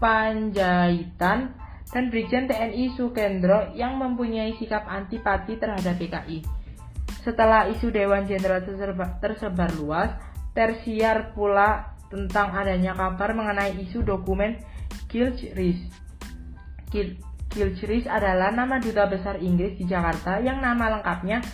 Panjaitan, 0.00 1.52
dan 1.92 2.04
Brigjen 2.08 2.48
TNI 2.48 2.96
Sukendro 2.96 3.76
yang 3.76 4.00
mempunyai 4.00 4.56
sikap 4.56 4.88
antipati 4.88 5.60
terhadap 5.60 6.00
PKI. 6.00 6.40
Setelah 7.20 7.68
isu 7.68 7.92
Dewan 7.92 8.24
Jenderal 8.24 8.64
tersebar, 8.64 9.70
luas, 9.76 10.16
tersiar 10.56 11.36
pula 11.36 11.96
tentang 12.08 12.52
adanya 12.56 12.96
kabar 12.96 13.36
mengenai 13.36 13.76
isu 13.84 14.00
dokumen 14.04 14.56
Gilchrist. 15.12 15.88
Gilchrist 17.52 18.08
adalah 18.08 18.50
nama 18.50 18.80
duta 18.80 19.06
besar 19.06 19.38
Inggris 19.40 19.76
di 19.76 19.84
Jakarta 19.84 20.40
yang 20.40 20.58
nama 20.64 20.98
lengkapnya 20.98 21.44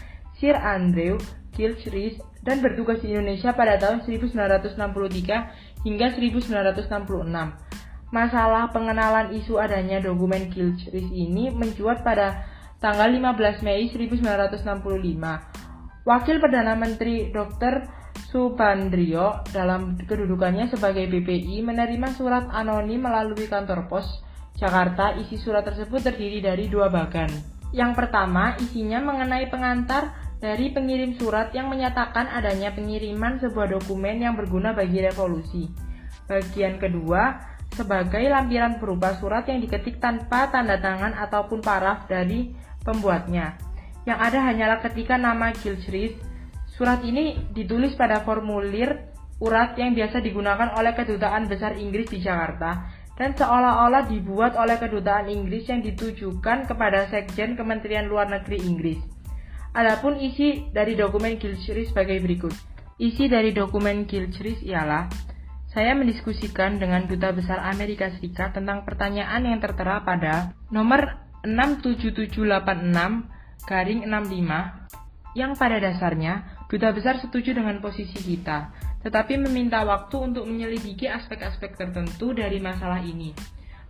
Sir 0.40 0.56
Andrew 0.56 1.20
Gilchrist 1.52 2.29
dan 2.40 2.64
bertugas 2.64 3.00
di 3.04 3.12
Indonesia 3.12 3.52
pada 3.52 3.76
tahun 3.76 4.04
1963 4.04 5.84
hingga 5.84 6.06
1966. 6.16 6.90
Masalah 8.10 8.74
pengenalan 8.74 9.38
isu 9.38 9.62
adanya 9.62 10.02
dokumen 10.02 10.50
Gilchrist 10.50 11.14
ini 11.14 11.54
mencuat 11.54 12.02
pada 12.02 12.42
tanggal 12.82 13.06
15 13.06 13.62
Mei 13.62 13.86
1965 13.86 15.60
Wakil 16.00 16.40
Perdana 16.40 16.74
Menteri 16.74 17.28
Dr. 17.28 17.84
Subandrio 18.32 19.44
dalam 19.52 20.00
kedudukannya 20.00 20.72
sebagai 20.72 21.04
BPI 21.06 21.60
menerima 21.60 22.16
surat 22.16 22.48
anonim 22.50 23.04
melalui 23.04 23.46
kantor 23.46 23.84
pos 23.86 24.24
Jakarta. 24.56 25.14
Isi 25.20 25.36
surat 25.36 25.60
tersebut 25.60 26.00
terdiri 26.00 26.40
dari 26.40 26.72
dua 26.72 26.88
bagan. 26.88 27.28
Yang 27.70 27.92
pertama, 28.00 28.56
isinya 28.58 28.98
mengenai 29.04 29.46
pengantar 29.52 30.29
dari 30.40 30.72
pengirim 30.72 31.14
surat 31.20 31.52
yang 31.52 31.68
menyatakan 31.68 32.24
adanya 32.32 32.72
pengiriman 32.72 33.36
sebuah 33.44 33.76
dokumen 33.76 34.24
yang 34.24 34.34
berguna 34.40 34.72
bagi 34.72 35.04
revolusi. 35.04 35.68
Bagian 36.24 36.80
kedua, 36.80 37.36
sebagai 37.76 38.24
lampiran 38.24 38.80
berupa 38.80 39.14
surat 39.20 39.44
yang 39.46 39.60
diketik 39.60 40.00
tanpa 40.00 40.48
tanda 40.48 40.80
tangan 40.80 41.12
ataupun 41.12 41.60
paraf 41.60 42.08
dari 42.08 42.56
pembuatnya. 42.80 43.60
Yang 44.08 44.18
ada 44.18 44.38
hanyalah 44.48 44.78
ketika 44.80 45.20
nama 45.20 45.52
Gilchrist. 45.52 46.16
Surat 46.72 47.04
ini 47.04 47.36
ditulis 47.52 47.92
pada 47.92 48.24
formulir 48.24 49.12
urat 49.44 49.76
yang 49.76 49.92
biasa 49.92 50.24
digunakan 50.24 50.72
oleh 50.72 50.96
kedutaan 50.96 51.44
besar 51.44 51.76
Inggris 51.76 52.08
di 52.08 52.24
Jakarta 52.24 52.88
dan 53.20 53.36
seolah-olah 53.36 54.08
dibuat 54.08 54.56
oleh 54.56 54.80
kedutaan 54.80 55.28
Inggris 55.28 55.68
yang 55.68 55.84
ditujukan 55.84 56.64
kepada 56.64 57.04
Sekjen 57.12 57.52
Kementerian 57.52 58.08
Luar 58.08 58.32
Negeri 58.32 58.64
Inggris. 58.64 59.19
Adapun 59.70 60.18
isi 60.18 60.66
dari 60.74 60.98
dokumen 60.98 61.38
Gilchrist 61.38 61.94
sebagai 61.94 62.18
berikut. 62.18 62.50
Isi 62.98 63.30
dari 63.30 63.54
dokumen 63.54 64.02
Gilchrist 64.10 64.66
ialah 64.66 65.06
saya 65.70 65.94
mendiskusikan 65.94 66.82
dengan 66.82 67.06
Duta 67.06 67.30
Besar 67.30 67.62
Amerika 67.62 68.10
Serikat 68.10 68.58
tentang 68.58 68.82
pertanyaan 68.82 69.46
yang 69.46 69.62
tertera 69.62 70.02
pada 70.02 70.58
nomor 70.74 71.14
67786 71.46 73.70
garing 73.70 74.10
65 74.10 75.38
yang 75.38 75.54
pada 75.54 75.78
dasarnya 75.78 76.66
duta 76.66 76.90
besar 76.90 77.22
setuju 77.22 77.54
dengan 77.54 77.78
posisi 77.78 78.18
kita, 78.18 78.74
tetapi 79.06 79.38
meminta 79.38 79.86
waktu 79.86 80.18
untuk 80.18 80.46
menyelidiki 80.46 81.06
aspek-aspek 81.06 81.78
tertentu 81.78 82.34
dari 82.34 82.58
masalah 82.58 82.98
ini. 83.02 83.34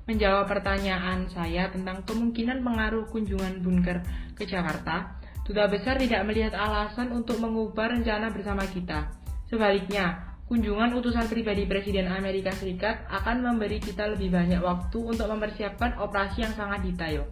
Menjawab 0.09 0.49
pertanyaan 0.49 1.29
saya 1.33 1.73
tentang 1.73 2.05
kemungkinan 2.05 2.65
pengaruh 2.65 3.09
kunjungan 3.09 3.61
Bunker 3.65 4.05
ke 4.37 4.49
Jakarta, 4.49 5.20
duta 5.51 5.67
besar 5.67 5.99
tidak 5.99 6.23
melihat 6.31 6.55
alasan 6.55 7.11
untuk 7.11 7.43
mengubah 7.43 7.91
rencana 7.91 8.31
bersama 8.31 8.63
kita. 8.71 9.11
Sebaliknya, 9.51 10.39
kunjungan 10.47 10.95
utusan 10.95 11.27
pribadi 11.27 11.67
Presiden 11.67 12.07
Amerika 12.07 12.55
Serikat 12.55 13.03
akan 13.11 13.43
memberi 13.43 13.83
kita 13.83 14.07
lebih 14.15 14.31
banyak 14.31 14.63
waktu 14.63 15.03
untuk 15.03 15.27
mempersiapkan 15.27 15.99
operasi 15.99 16.47
yang 16.47 16.55
sangat 16.55 16.87
detail. 16.87 17.27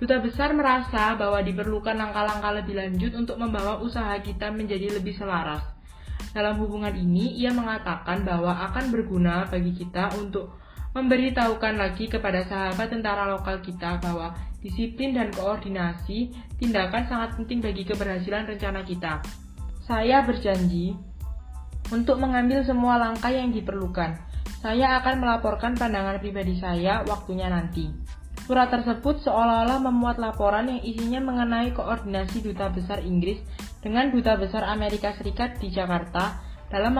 Duta 0.00 0.24
besar 0.24 0.56
merasa 0.56 1.20
bahwa 1.20 1.44
diperlukan 1.44 1.92
langkah-langkah 1.92 2.64
lebih 2.64 2.80
lanjut 2.80 3.12
untuk 3.12 3.36
membawa 3.36 3.76
usaha 3.84 4.16
kita 4.24 4.48
menjadi 4.48 4.96
lebih 4.96 5.12
selaras. 5.12 5.68
Dalam 6.32 6.56
hubungan 6.64 6.96
ini, 6.96 7.44
ia 7.44 7.52
mengatakan 7.52 8.24
bahwa 8.24 8.56
akan 8.72 8.88
berguna 8.88 9.44
bagi 9.52 9.76
kita 9.76 10.16
untuk 10.16 10.63
memberitahukan 10.94 11.74
lagi 11.74 12.06
kepada 12.06 12.46
sahabat 12.46 12.86
tentara 12.86 13.26
lokal 13.26 13.58
kita 13.58 13.98
bahwa 13.98 14.30
disiplin 14.62 15.10
dan 15.12 15.34
koordinasi 15.34 16.30
tindakan 16.62 17.04
sangat 17.10 17.34
penting 17.34 17.58
bagi 17.58 17.82
keberhasilan 17.82 18.46
rencana 18.46 18.86
kita. 18.86 19.18
Saya 19.84 20.22
berjanji 20.24 20.94
untuk 21.90 22.16
mengambil 22.22 22.64
semua 22.64 22.96
langkah 22.96 23.28
yang 23.28 23.52
diperlukan. 23.52 24.16
Saya 24.64 24.96
akan 25.02 25.20
melaporkan 25.20 25.76
pandangan 25.76 26.16
pribadi 26.22 26.56
saya 26.56 27.04
waktunya 27.04 27.52
nanti. 27.52 27.90
Surat 28.48 28.72
tersebut 28.72 29.20
seolah-olah 29.24 29.80
memuat 29.84 30.16
laporan 30.16 30.68
yang 30.68 30.80
isinya 30.80 31.20
mengenai 31.20 31.72
koordinasi 31.76 32.44
Duta 32.44 32.72
Besar 32.72 33.04
Inggris 33.04 33.40
dengan 33.84 34.08
Duta 34.08 34.36
Besar 34.40 34.64
Amerika 34.68 35.12
Serikat 35.16 35.60
di 35.60 35.68
Jakarta 35.72 36.40
dalam, 36.72 36.96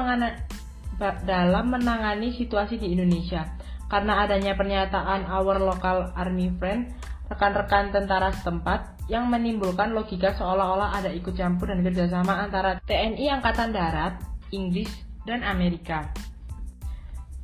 dalam 1.25 1.65
menangani 1.69 2.33
situasi 2.37 2.81
di 2.81 2.93
Indonesia. 2.93 3.45
Karena 3.89 4.25
adanya 4.25 4.57
pernyataan 4.57 5.29
Our 5.29 5.61
Local 5.61 6.13
Army 6.17 6.51
Friend, 6.57 6.91
rekan-rekan 7.29 7.93
tentara 7.95 8.33
setempat, 8.33 9.07
yang 9.13 9.29
menimbulkan 9.29 9.93
logika 9.93 10.33
seolah-olah 10.33 10.97
ada 10.97 11.13
ikut 11.13 11.37
campur 11.37 11.69
dan 11.69 11.85
kerjasama 11.85 12.41
antara 12.41 12.81
TNI 12.89 13.37
Angkatan 13.37 13.77
Darat, 13.77 14.17
Inggris, 14.49 14.89
dan 15.29 15.45
Amerika. 15.45 16.09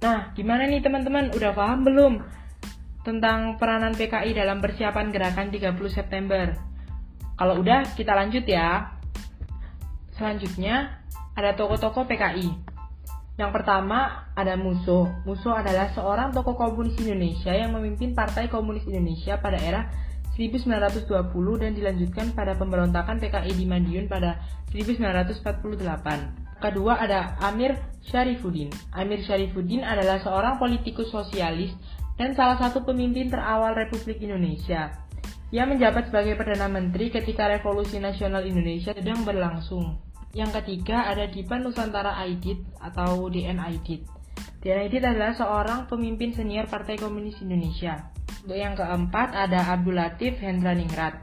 Nah, 0.01 0.33
gimana 0.33 0.65
nih 0.65 0.81
teman-teman? 0.81 1.29
Udah 1.37 1.53
paham 1.53 1.85
belum? 1.85 2.15
tentang 3.01 3.57
peranan 3.57 3.97
PKI 3.97 4.37
dalam 4.37 4.61
persiapan 4.61 5.09
gerakan 5.09 5.49
30 5.49 5.73
September. 5.89 6.53
Kalau 7.37 7.65
udah, 7.65 7.97
kita 7.97 8.13
lanjut 8.13 8.45
ya. 8.45 8.93
Selanjutnya, 10.13 11.01
ada 11.33 11.57
tokoh-tokoh 11.57 12.05
PKI. 12.05 12.70
Yang 13.39 13.51
pertama, 13.57 14.31
ada 14.35 14.55
Musuh. 14.59 15.11
Musuh 15.27 15.55
adalah 15.55 15.93
seorang 15.95 16.35
tokoh 16.35 16.59
komunis 16.59 16.99
Indonesia 16.99 17.55
yang 17.55 17.75
memimpin 17.77 18.13
Partai 18.13 18.51
Komunis 18.51 18.85
Indonesia 18.89 19.39
pada 19.39 19.57
era 19.59 19.91
1920 20.37 21.61
dan 21.61 21.71
dilanjutkan 21.77 22.33
pada 22.33 22.57
pemberontakan 22.57 23.21
PKI 23.21 23.53
di 23.53 23.65
Madiun 23.69 24.07
pada 24.09 24.41
1948. 24.73 26.61
Kedua 26.61 27.01
ada 27.01 27.41
Amir 27.41 27.77
Syarifuddin. 28.05 28.69
Amir 28.93 29.25
Syarifuddin 29.25 29.85
adalah 29.85 30.21
seorang 30.21 30.61
politikus 30.61 31.09
sosialis 31.09 31.73
dan 32.21 32.37
salah 32.37 32.61
satu 32.61 32.85
pemimpin 32.85 33.33
terawal 33.33 33.73
Republik 33.73 34.21
Indonesia. 34.21 34.93
Ia 35.51 35.65
menjabat 35.67 36.13
sebagai 36.13 36.37
Perdana 36.39 36.71
Menteri 36.71 37.11
ketika 37.11 37.49
Revolusi 37.51 37.99
Nasional 37.99 38.47
Indonesia 38.47 38.95
sedang 38.95 39.25
berlangsung. 39.27 40.10
Yang 40.31 40.63
ketiga 40.63 41.11
ada 41.11 41.27
Dipan 41.27 41.67
Nusantara 41.67 42.15
Aidit 42.23 42.63
atau 42.79 43.27
DN 43.27 43.59
Aidit. 43.59 44.07
DN 44.63 44.87
Aidit 44.87 45.03
adalah 45.03 45.35
seorang 45.35 45.91
pemimpin 45.91 46.31
senior 46.31 46.71
Partai 46.71 46.95
Komunis 46.95 47.43
Indonesia. 47.43 48.15
Untuk 48.47 48.55
yang 48.55 48.79
keempat 48.79 49.35
ada 49.35 49.75
Abdul 49.75 49.99
Latif 49.99 50.39
Hendra 50.39 50.71
Ningrat 50.71 51.19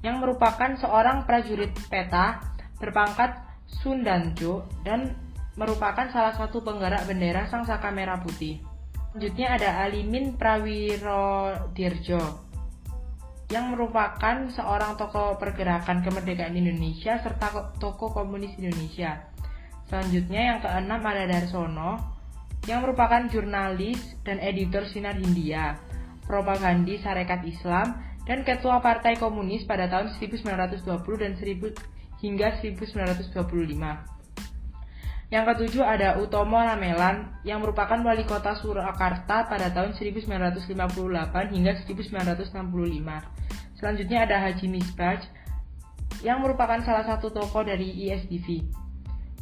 yang 0.00 0.24
merupakan 0.24 0.72
seorang 0.80 1.28
prajurit 1.28 1.72
peta 1.92 2.40
berpangkat 2.80 3.36
Sundanjo 3.84 4.64
dan 4.86 5.12
merupakan 5.60 6.08
salah 6.08 6.32
satu 6.32 6.64
penggerak 6.64 7.04
bendera 7.04 7.44
Sang 7.52 7.68
Saka 7.68 7.92
Merah 7.92 8.24
Putih. 8.24 8.60
Selanjutnya 9.12 9.48
ada 9.56 9.70
Alimin 9.84 10.36
Prawiro 10.36 11.52
Dirjo 11.72 12.45
yang 13.46 13.70
merupakan 13.70 14.50
seorang 14.50 14.98
tokoh 14.98 15.38
pergerakan 15.38 16.02
kemerdekaan 16.02 16.58
Indonesia 16.58 17.22
serta 17.22 17.78
tokoh 17.78 18.10
komunis 18.10 18.58
Indonesia. 18.58 19.30
Selanjutnya 19.86 20.40
yang 20.54 20.58
keenam 20.58 20.98
ada 21.06 21.30
Darsono 21.30 21.94
yang 22.66 22.82
merupakan 22.82 23.30
jurnalis 23.30 24.02
dan 24.26 24.42
editor 24.42 24.82
Sinar 24.90 25.14
Hindia, 25.14 25.78
propagandis 26.26 27.06
Sarekat 27.06 27.46
Islam, 27.46 27.94
dan 28.26 28.42
ketua 28.42 28.82
Partai 28.82 29.14
Komunis 29.14 29.62
pada 29.62 29.86
tahun 29.86 30.10
1920 30.18 30.82
dan 31.22 31.38
1000 31.38 31.78
hingga 32.18 32.58
1925. 32.58 34.15
Yang 35.26 35.44
ketujuh 35.50 35.82
ada 35.82 36.22
Utomo 36.22 36.54
Ramelan 36.54 37.42
yang 37.42 37.58
merupakan 37.58 37.98
wali 37.98 38.22
kota 38.22 38.54
Surakarta 38.62 39.50
pada 39.50 39.74
tahun 39.74 39.98
1958 39.98 40.70
hingga 41.50 41.72
1965. 41.82 42.54
Selanjutnya 43.74 44.18
ada 44.22 44.36
Haji 44.46 44.66
Misbah 44.70 45.18
yang 46.22 46.46
merupakan 46.46 46.78
salah 46.86 47.02
satu 47.02 47.34
tokoh 47.34 47.66
dari 47.66 47.90
ISDV. 48.06 48.62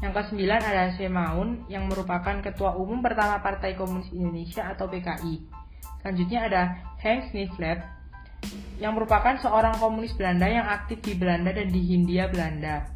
Yang 0.00 0.12
kesembilan 0.16 0.60
ada 0.64 0.96
Semaun 0.96 1.68
yang 1.68 1.84
merupakan 1.92 2.40
ketua 2.40 2.76
umum 2.80 3.04
pertama 3.04 3.44
Partai 3.44 3.76
Komunis 3.76 4.08
Indonesia 4.08 4.64
atau 4.64 4.88
PKI. 4.88 5.44
Selanjutnya 6.00 6.40
ada 6.48 6.62
Henk 7.00 7.28
Sniflet 7.28 7.84
yang 8.80 8.96
merupakan 8.96 9.36
seorang 9.40 9.76
komunis 9.80 10.12
Belanda 10.16 10.48
yang 10.48 10.64
aktif 10.64 11.00
di 11.00 11.12
Belanda 11.16 11.52
dan 11.52 11.68
di 11.68 11.80
Hindia 11.80 12.28
Belanda. 12.28 12.93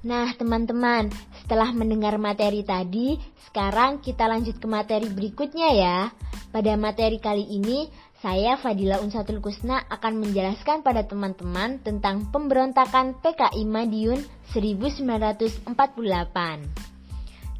Nah, 0.00 0.32
teman-teman, 0.32 1.12
setelah 1.44 1.76
mendengar 1.76 2.16
materi 2.16 2.64
tadi, 2.64 3.20
sekarang 3.44 4.00
kita 4.00 4.24
lanjut 4.24 4.56
ke 4.56 4.64
materi 4.64 5.12
berikutnya 5.12 5.68
ya. 5.76 6.08
Pada 6.48 6.72
materi 6.80 7.20
kali 7.20 7.44
ini, 7.44 7.84
saya 8.24 8.56
Fadila 8.56 8.96
Unsatul 9.04 9.44
Kusna 9.44 9.84
akan 9.92 10.24
menjelaskan 10.24 10.80
pada 10.80 11.04
teman-teman 11.04 11.84
tentang 11.84 12.32
pemberontakan 12.32 13.20
PKI 13.20 13.64
Madiun 13.68 14.24
1948. 14.52 15.68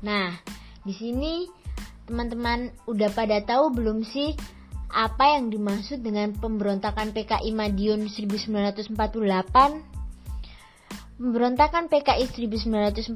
Nah, 0.00 0.32
di 0.80 0.94
sini 0.96 1.44
teman-teman 2.08 2.72
udah 2.88 3.12
pada 3.12 3.36
tahu 3.44 3.68
belum 3.72 4.00
sih 4.00 4.32
apa 4.88 5.36
yang 5.36 5.52
dimaksud 5.52 6.00
dengan 6.00 6.32
pemberontakan 6.36 7.12
PKI 7.12 7.52
Madiun 7.52 8.08
1948? 8.08 9.89
Pemberontakan 11.20 11.92
PKI 11.92 12.32
1948 12.32 13.12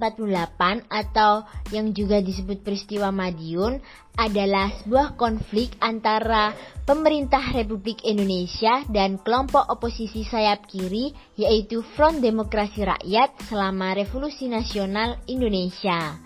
atau 0.92 1.40
yang 1.72 1.88
juga 1.96 2.20
disebut 2.20 2.60
peristiwa 2.60 3.08
Madiun 3.08 3.80
adalah 4.20 4.68
sebuah 4.84 5.16
konflik 5.16 5.72
antara 5.80 6.52
pemerintah 6.84 7.40
Republik 7.56 8.04
Indonesia 8.04 8.84
dan 8.92 9.16
kelompok 9.24 9.72
oposisi 9.72 10.20
sayap 10.20 10.68
kiri 10.68 11.16
yaitu 11.40 11.80
Front 11.80 12.20
Demokrasi 12.20 12.84
Rakyat 12.84 13.40
selama 13.48 13.96
Revolusi 13.96 14.52
Nasional 14.52 15.16
Indonesia. 15.24 16.20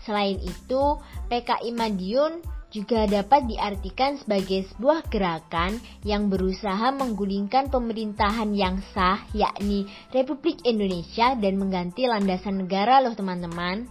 Selain 0.00 0.40
itu, 0.40 0.82
PKI 1.28 1.76
Madiun 1.76 2.40
juga 2.70 3.06
dapat 3.10 3.50
diartikan 3.50 4.14
sebagai 4.14 4.62
sebuah 4.74 5.10
gerakan 5.10 5.82
yang 6.06 6.30
berusaha 6.30 6.94
menggulingkan 6.94 7.66
pemerintahan 7.68 8.54
yang 8.54 8.78
sah, 8.94 9.26
yakni 9.34 9.90
Republik 10.14 10.62
Indonesia 10.62 11.34
dan 11.34 11.58
mengganti 11.58 12.06
landasan 12.06 12.62
negara 12.62 13.02
loh 13.02 13.14
teman-teman. 13.18 13.90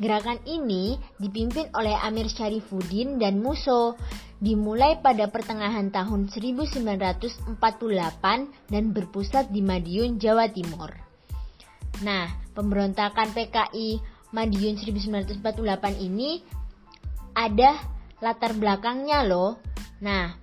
Gerakan 0.00 0.40
ini 0.48 0.96
dipimpin 1.20 1.68
oleh 1.74 1.92
Amir 2.00 2.30
Syarifuddin 2.30 3.20
dan 3.20 3.42
Muso, 3.42 3.98
dimulai 4.38 5.02
pada 5.02 5.26
pertengahan 5.26 5.90
tahun 5.90 6.30
1948 6.30 7.58
dan 8.70 8.84
berpusat 8.94 9.50
di 9.50 9.60
Madiun, 9.60 10.22
Jawa 10.22 10.46
Timur. 10.48 10.94
Nah, 12.06 12.30
pemberontakan 12.54 13.34
PKI 13.34 13.98
Madiun 14.30 14.78
1948 14.78 15.42
ini 15.98 16.46
ada 17.34 17.97
latar 18.18 18.54
belakangnya 18.54 19.22
loh. 19.26 19.58
Nah, 20.02 20.34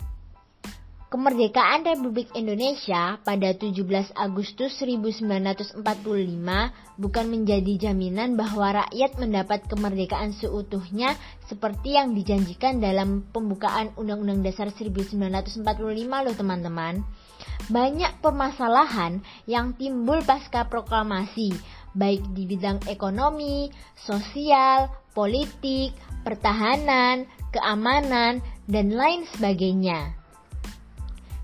kemerdekaan 1.15 1.88
Republik 1.88 2.27
Indonesia 2.35 3.15
pada 3.23 3.55
17 3.55 4.11
Agustus 4.19 4.75
1945 4.83 5.79
bukan 6.99 7.25
menjadi 7.31 7.88
jaminan 7.88 8.35
bahwa 8.35 8.83
rakyat 8.83 9.15
mendapat 9.15 9.63
kemerdekaan 9.71 10.35
seutuhnya 10.35 11.15
seperti 11.47 11.95
yang 11.95 12.11
dijanjikan 12.11 12.83
dalam 12.83 13.23
pembukaan 13.31 13.95
Undang-Undang 13.95 14.43
Dasar 14.43 14.75
1945 14.75 15.63
loh 16.03 16.35
teman-teman. 16.35 16.99
Banyak 17.71 18.19
permasalahan 18.19 19.23
yang 19.47 19.71
timbul 19.79 20.19
pasca 20.27 20.67
proklamasi, 20.67 21.55
baik 21.95 22.27
di 22.35 22.43
bidang 22.43 22.83
ekonomi, 22.91 23.71
sosial, 23.95 24.91
politik, 25.15 25.95
pertahanan, 26.27 27.23
keamanan, 27.55 28.43
dan 28.67 28.91
lain 28.91 29.23
sebagainya. 29.31 30.11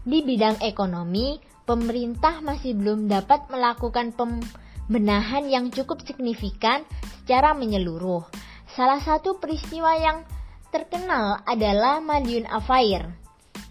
Di 0.04 0.20
bidang 0.28 0.60
ekonomi, 0.60 1.40
pemerintah 1.64 2.44
masih 2.44 2.76
belum 2.76 3.08
dapat 3.08 3.48
melakukan 3.48 4.12
pembenahan 4.12 5.48
yang 5.48 5.72
cukup 5.72 6.04
signifikan 6.04 6.84
secara 7.24 7.56
menyeluruh. 7.56 8.28
Salah 8.76 9.00
satu 9.00 9.40
peristiwa 9.40 9.96
yang 9.96 10.28
terkenal 10.76 11.40
adalah 11.48 12.04
Madiun 12.04 12.48
Affair 12.52 13.22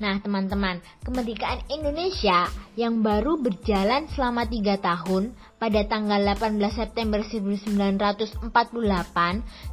Nah 0.01 0.17
teman-teman, 0.17 0.81
kemerdekaan 1.05 1.61
Indonesia 1.69 2.49
yang 2.73 3.05
baru 3.05 3.37
berjalan 3.37 4.09
selama 4.17 4.49
3 4.49 4.81
tahun 4.81 5.37
pada 5.61 5.85
tanggal 5.85 6.25
18 6.25 6.57
September 6.73 7.21
1948 7.21 8.49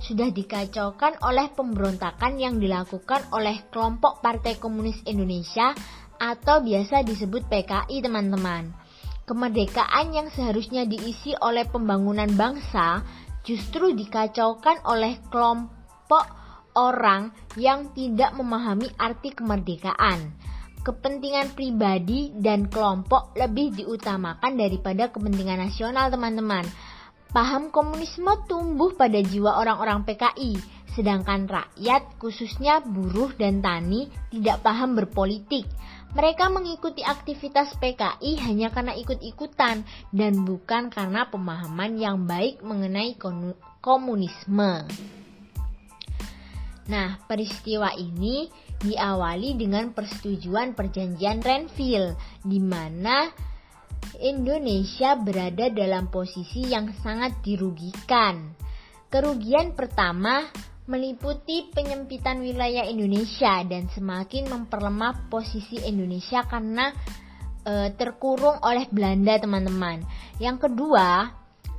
sudah 0.03 0.29
dikacaukan 0.35 1.13
oleh 1.23 1.47
pemberontakan 1.55 2.35
yang 2.35 2.59
dilakukan 2.59 3.23
oleh 3.31 3.63
kelompok 3.71 4.19
Partai 4.19 4.59
Komunis 4.59 4.99
Indonesia 5.07 5.71
atau 6.19 6.59
biasa 6.59 7.07
disebut 7.07 7.47
PKI 7.47 8.03
teman-teman. 8.03 8.75
Kemerdekaan 9.23 10.11
yang 10.11 10.27
seharusnya 10.27 10.83
diisi 10.83 11.31
oleh 11.39 11.63
pembangunan 11.63 12.27
bangsa 12.35 13.07
justru 13.47 13.95
dikacaukan 13.95 14.83
oleh 14.91 15.23
kelompok 15.31 16.27
orang 16.75 17.31
yang 17.55 17.95
tidak 17.95 18.35
memahami 18.35 18.91
arti 18.99 19.31
kemerdekaan. 19.31 20.35
Kepentingan 20.81 21.53
pribadi 21.57 22.33
dan 22.37 22.69
kelompok 22.69 23.35
lebih 23.37 23.73
diutamakan 23.77 24.57
daripada 24.57 25.09
kepentingan 25.11 25.69
nasional, 25.69 26.09
teman-teman. 26.09 26.63
Paham 27.27 27.69
komunisme 27.75 28.31
tumbuh 28.47 28.95
pada 28.95 29.19
jiwa 29.19 29.59
orang-orang 29.59 30.07
PKI, 30.07 30.55
sedangkan 30.95 31.45
rakyat, 31.45 32.17
khususnya 32.17 32.79
buruh 32.81 33.35
dan 33.35 33.59
tani, 33.59 34.07
tidak 34.31 34.63
paham 34.63 34.95
berpolitik. 34.95 35.67
Mereka 36.15 36.47
mengikuti 36.47 37.03
aktivitas 37.03 37.75
PKI 37.77 38.39
hanya 38.47 38.71
karena 38.71 38.95
ikut-ikutan 38.95 39.83
dan 40.15 40.33
bukan 40.47 40.87
karena 40.87 41.27
pemahaman 41.27 41.99
yang 41.99 42.23
baik 42.23 42.63
mengenai 42.63 43.19
komunisme. 43.83 44.87
Nah, 46.87 47.19
peristiwa 47.27 47.91
ini 47.99 48.47
diawali 48.81 49.57
dengan 49.57 49.93
persetujuan 49.93 50.77
perjanjian 50.77 51.41
Renville, 51.41 52.13
di 52.45 52.59
mana 52.61 53.29
Indonesia 54.21 55.17
berada 55.17 55.69
dalam 55.69 56.09
posisi 56.09 56.65
yang 56.65 56.93
sangat 57.01 57.41
dirugikan. 57.41 58.53
Kerugian 59.07 59.73
pertama 59.73 60.45
meliputi 60.87 61.67
penyempitan 61.71 62.39
wilayah 62.39 62.87
Indonesia 62.87 63.59
dan 63.67 63.91
semakin 63.91 64.47
memperlemah 64.47 65.27
posisi 65.27 65.83
Indonesia 65.83 66.47
karena 66.47 66.95
e, 67.67 67.91
terkurung 67.95 68.63
oleh 68.63 68.87
Belanda, 68.87 69.35
teman-teman. 69.35 70.03
Yang 70.39 70.71
kedua 70.71 71.27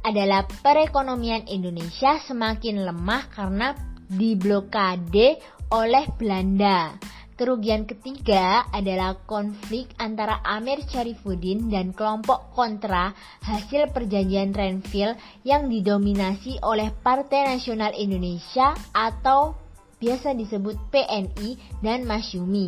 adalah 0.04 0.44
perekonomian 0.44 1.48
Indonesia 1.48 2.20
semakin 2.22 2.84
lemah 2.84 3.32
karena 3.32 3.74
diblokade 4.08 5.57
oleh 5.68 6.08
Belanda. 6.16 6.96
Kerugian 7.38 7.86
ketiga 7.86 8.66
adalah 8.74 9.14
konflik 9.22 9.94
antara 9.94 10.42
Amir 10.42 10.82
Syarifuddin 10.82 11.70
dan 11.70 11.94
kelompok 11.94 12.50
kontra 12.50 13.14
hasil 13.46 13.94
perjanjian 13.94 14.50
Renville 14.50 15.14
yang 15.46 15.70
didominasi 15.70 16.58
oleh 16.66 16.90
Partai 16.90 17.54
Nasional 17.54 17.94
Indonesia 17.94 18.74
atau 18.90 19.54
biasa 20.02 20.34
disebut 20.34 20.74
PNI 20.90 21.78
dan 21.78 22.10
Masyumi. 22.10 22.66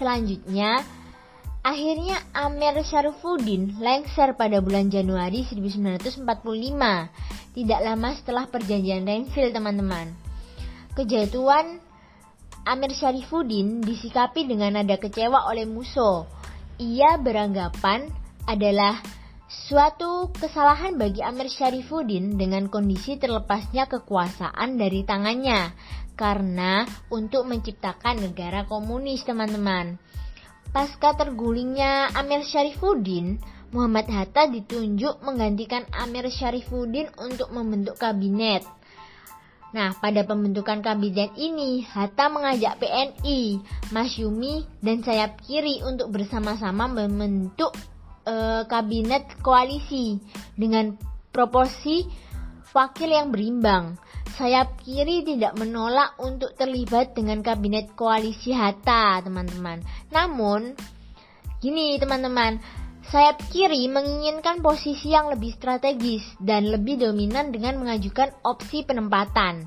Selanjutnya, 0.00 0.80
akhirnya 1.60 2.24
Amir 2.32 2.80
Syarifuddin 2.80 3.84
lengser 3.84 4.32
pada 4.32 4.64
bulan 4.64 4.88
Januari 4.88 5.44
1945 5.44 6.24
tidak 7.52 7.80
lama 7.84 8.08
setelah 8.16 8.48
perjanjian 8.48 9.04
Renville 9.04 9.52
teman-teman. 9.52 10.27
Kejatuhan 10.98 11.78
Amir 12.66 12.90
Syarifuddin 12.90 13.86
disikapi 13.86 14.50
dengan 14.50 14.82
nada 14.82 14.98
kecewa 14.98 15.46
oleh 15.46 15.62
Muso. 15.62 16.26
Ia 16.82 17.22
beranggapan 17.22 18.10
adalah 18.50 18.98
Suatu 19.48 20.28
kesalahan 20.34 21.00
bagi 21.00 21.24
Amir 21.24 21.48
Syarifuddin 21.48 22.34
dengan 22.34 22.66
kondisi 22.66 23.14
terlepasnya 23.16 23.88
kekuasaan 23.88 24.76
dari 24.76 25.06
tangannya 25.08 25.72
karena 26.18 26.84
untuk 27.08 27.48
menciptakan 27.48 28.28
negara 28.28 28.68
komunis 28.68 29.24
teman-teman. 29.24 29.96
Pasca 30.68 31.16
tergulingnya 31.16 32.12
Amir 32.12 32.44
Syarifuddin, 32.44 33.40
Muhammad 33.72 34.10
Hatta 34.12 34.52
ditunjuk 34.52 35.24
menggantikan 35.24 35.88
Amir 35.96 36.28
Syarifuddin 36.28 37.08
untuk 37.16 37.48
membentuk 37.48 37.96
kabinet. 37.96 38.77
Nah, 39.78 39.94
pada 39.94 40.26
pembentukan 40.26 40.82
kabinet 40.82 41.38
ini, 41.38 41.86
Hatta 41.86 42.26
mengajak 42.26 42.82
PNI, 42.82 43.62
Masyumi, 43.94 44.66
dan 44.82 45.06
sayap 45.06 45.38
kiri 45.46 45.86
untuk 45.86 46.10
bersama-sama 46.10 46.90
membentuk 46.90 47.70
uh, 48.26 48.66
kabinet 48.66 49.38
koalisi 49.38 50.18
dengan 50.58 50.98
proporsi 51.30 52.02
wakil 52.74 53.06
yang 53.06 53.30
berimbang. 53.30 53.94
Sayap 54.34 54.82
kiri 54.82 55.22
tidak 55.22 55.54
menolak 55.54 56.18
untuk 56.18 56.58
terlibat 56.58 57.14
dengan 57.14 57.38
kabinet 57.46 57.94
koalisi 57.94 58.50
Hatta, 58.50 59.22
teman-teman. 59.22 59.78
Namun, 60.10 60.74
gini 61.62 61.94
teman-teman, 62.02 62.58
sayap 63.08 63.40
kiri 63.48 63.88
menginginkan 63.88 64.60
posisi 64.60 65.16
yang 65.16 65.32
lebih 65.32 65.56
strategis 65.56 66.24
dan 66.44 66.68
lebih 66.68 67.00
dominan 67.00 67.48
dengan 67.48 67.80
mengajukan 67.80 68.36
opsi 68.44 68.84
penempatan. 68.84 69.64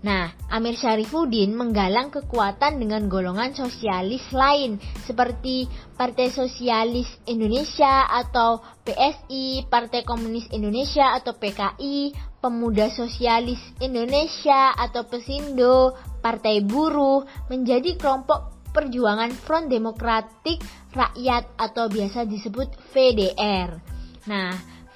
Nah, 0.00 0.32
Amir 0.48 0.80
Syarifuddin 0.80 1.52
menggalang 1.52 2.08
kekuatan 2.08 2.80
dengan 2.80 3.04
golongan 3.12 3.52
sosialis 3.52 4.24
lain 4.32 4.80
seperti 5.04 5.68
Partai 5.92 6.32
Sosialis 6.32 7.04
Indonesia 7.28 8.08
atau 8.08 8.64
PSI, 8.80 9.68
Partai 9.68 10.00
Komunis 10.00 10.48
Indonesia 10.56 11.12
atau 11.20 11.36
PKI, 11.36 12.16
Pemuda 12.40 12.88
Sosialis 12.88 13.60
Indonesia 13.84 14.72
atau 14.72 15.04
Pesindo, 15.04 15.92
Partai 16.24 16.64
Buruh 16.64 17.28
menjadi 17.52 18.00
kelompok 18.00 18.59
perjuangan 18.70 19.30
Front 19.34 19.70
Demokratik 19.70 20.62
Rakyat 20.90 21.54
atau 21.54 21.86
biasa 21.86 22.26
disebut 22.26 22.74
VDR. 22.90 23.78
Nah, 24.26 24.50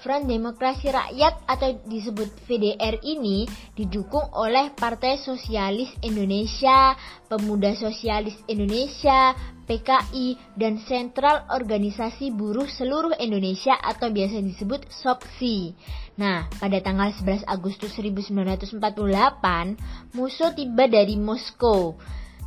Front 0.05 0.29
Demokrasi 0.29 0.93
Rakyat 0.93 1.49
atau 1.49 1.81
disebut 1.89 2.29
VDR 2.45 3.01
ini 3.01 3.49
didukung 3.73 4.29
oleh 4.37 4.69
Partai 4.77 5.17
Sosialis 5.17 5.89
Indonesia, 6.05 6.93
Pemuda 7.25 7.73
Sosialis 7.73 8.37
Indonesia, 8.45 9.33
PKI, 9.65 10.61
dan 10.61 10.77
Sentral 10.85 11.49
Organisasi 11.49 12.37
Buruh 12.37 12.69
Seluruh 12.69 13.17
Indonesia 13.17 13.81
atau 13.81 14.13
biasa 14.13 14.45
disebut 14.45 14.93
SOPSI. 14.93 15.73
Nah, 16.21 16.53
pada 16.61 16.85
tanggal 16.85 17.09
11 17.09 17.49
Agustus 17.49 17.97
1948, 17.97 18.77
Musso 20.13 20.53
tiba 20.53 20.85
dari 20.85 21.17
Moskow. 21.17 21.97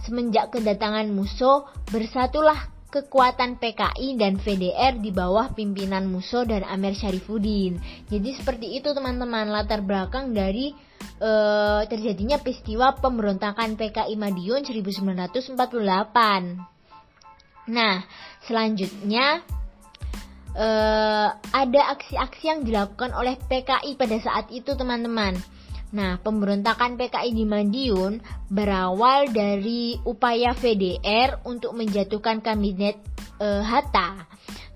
Semenjak 0.07 0.55
kedatangan 0.55 1.11
Musso, 1.11 1.67
bersatulah 1.91 2.71
kekuatan 2.87 3.59
PKI 3.59 4.15
dan 4.15 4.39
VDR 4.39 4.95
di 4.95 5.11
bawah 5.11 5.51
pimpinan 5.51 6.07
Muso 6.07 6.47
dan 6.47 6.63
Amir 6.63 6.95
Syarifuddin. 6.95 7.75
Jadi 8.07 8.29
seperti 8.39 8.79
itu 8.79 8.95
teman-teman 8.95 9.51
latar 9.51 9.83
belakang 9.83 10.31
dari 10.31 10.71
uh, 11.19 11.83
terjadinya 11.91 12.39
peristiwa 12.39 12.95
pemberontakan 12.95 13.75
PKI 13.75 14.15
Madiun 14.15 14.63
1948. 14.63 15.59
Nah, 17.67 18.07
selanjutnya 18.47 19.43
uh, 20.55 21.29
ada 21.35 21.81
aksi-aksi 21.99 22.47
yang 22.47 22.63
dilakukan 22.63 23.11
oleh 23.11 23.35
PKI 23.35 23.99
pada 23.99 24.15
saat 24.23 24.47
itu 24.55 24.71
teman-teman. 24.71 25.35
Nah, 25.95 26.19
pemberontakan 26.19 26.99
PKI 26.99 27.31
di 27.31 27.45
Madiun 27.47 28.19
berawal 28.51 29.31
dari 29.31 29.95
upaya 30.03 30.51
VDR 30.51 31.39
untuk 31.47 31.71
menjatuhkan 31.79 32.43
kabinet 32.43 32.99
e, 33.39 33.47
Hatta. 33.63 34.27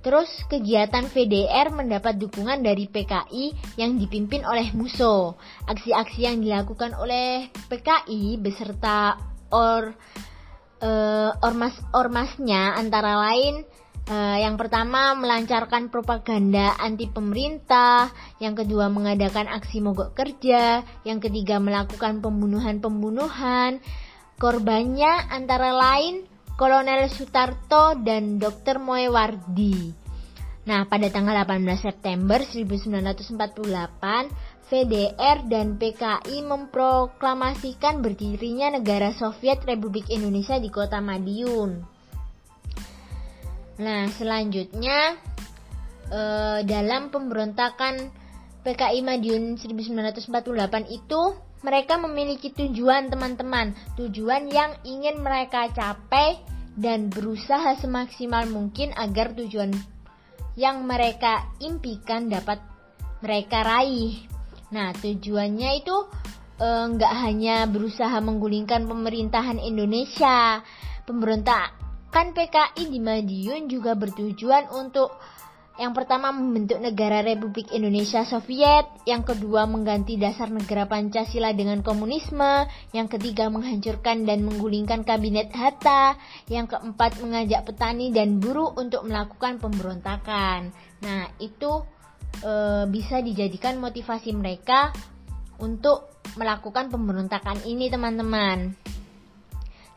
Terus 0.01 0.31
kegiatan 0.49 1.05
VDR 1.05 1.69
mendapat 1.69 2.17
dukungan 2.17 2.63
dari 2.63 2.87
PKI 2.89 3.75
yang 3.77 3.99
dipimpin 3.99 4.47
oleh 4.47 4.71
Muso. 4.73 5.35
Aksi-aksi 5.67 6.25
yang 6.25 6.39
dilakukan 6.39 6.95
oleh 6.95 7.51
PKI 7.67 8.39
beserta 8.39 9.19
or 9.51 9.91
e, 10.79 10.89
ormas-ormasnya 11.43 12.79
antara 12.79 13.19
lain 13.29 13.67
Uh, 14.09 14.37
yang 14.41 14.57
pertama 14.57 15.13
melancarkan 15.13 15.93
propaganda 15.93 16.73
anti 16.81 17.05
pemerintah, 17.05 18.09
yang 18.41 18.57
kedua 18.57 18.89
mengadakan 18.89 19.45
aksi 19.45 19.77
mogok 19.77 20.17
kerja, 20.17 20.81
yang 21.05 21.21
ketiga 21.21 21.61
melakukan 21.61 22.19
pembunuhan-pembunuhan. 22.19 23.77
Korbannya 24.41 25.29
antara 25.29 25.69
lain 25.69 26.25
Kolonel 26.57 27.09
Sutarto 27.13 27.93
dan 28.01 28.41
Dr. 28.41 28.81
Moewardi. 28.81 29.93
Nah, 30.61 30.85
pada 30.85 31.09
tanggal 31.09 31.41
18 31.41 31.65
September 31.77 32.37
1948, 32.41 34.29
VDR 34.69 35.37
dan 35.49 35.75
PKI 35.75 36.45
memproklamasikan 36.45 38.05
berdirinya 38.05 38.77
negara 38.77 39.09
Soviet 39.11 39.65
Republik 39.65 40.07
Indonesia 40.13 40.61
di 40.61 40.69
kota 40.69 41.01
Madiun. 41.01 41.90
Nah, 43.81 44.05
selanjutnya 44.13 45.17
eh, 46.13 46.59
dalam 46.69 47.09
pemberontakan 47.09 48.13
PKI 48.61 49.01
Madiun 49.01 49.57
1948 49.57 50.29
itu 50.93 51.21
mereka 51.65 51.97
memiliki 51.97 52.53
tujuan 52.53 53.09
teman-teman, 53.09 53.73
tujuan 53.97 54.49
yang 54.53 54.77
ingin 54.85 55.17
mereka 55.21 55.69
capai 55.73 56.37
dan 56.77 57.09
berusaha 57.09 57.73
semaksimal 57.81 58.45
mungkin 58.49 58.93
agar 58.93 59.33
tujuan 59.33 59.73
yang 60.53 60.85
mereka 60.85 61.49
impikan 61.57 62.29
dapat 62.29 62.61
mereka 63.25 63.65
raih. 63.65 64.21
Nah, 64.69 64.93
tujuannya 64.93 65.81
itu 65.81 65.95
nggak 66.61 67.13
e, 67.17 67.21
hanya 67.25 67.65
berusaha 67.65 68.17
menggulingkan 68.21 68.85
pemerintahan 68.85 69.57
Indonesia. 69.57 70.61
Pemberontak 71.05 71.80
Kan 72.11 72.35
PKI 72.35 72.91
di 72.91 72.99
Madiun 72.99 73.71
juga 73.71 73.95
bertujuan 73.95 74.67
untuk 74.75 75.15
yang 75.79 75.95
pertama 75.95 76.35
membentuk 76.35 76.83
negara 76.83 77.23
Republik 77.23 77.71
Indonesia 77.71 78.27
Soviet, 78.27 78.85
yang 79.07 79.23
kedua 79.23 79.63
mengganti 79.65 80.19
dasar 80.19 80.51
negara 80.51 80.85
Pancasila 80.85 81.55
dengan 81.55 81.79
komunisme, 81.81 82.67
yang 82.91 83.07
ketiga 83.07 83.47
menghancurkan 83.47 84.27
dan 84.27 84.43
menggulingkan 84.43 85.07
kabinet 85.07 85.49
Hatta, 85.55 86.19
yang 86.51 86.67
keempat 86.67 87.23
mengajak 87.23 87.65
petani 87.65 88.11
dan 88.11 88.43
buruh 88.43 88.75
untuk 88.75 89.07
melakukan 89.07 89.63
pemberontakan. 89.63 90.75
Nah, 91.01 91.31
itu 91.39 91.81
e, 92.43 92.51
bisa 92.91 93.23
dijadikan 93.23 93.79
motivasi 93.79 94.35
mereka 94.35 94.91
untuk 95.57 96.19
melakukan 96.35 96.91
pemberontakan 96.91 97.63
ini, 97.63 97.87
teman-teman. 97.87 98.75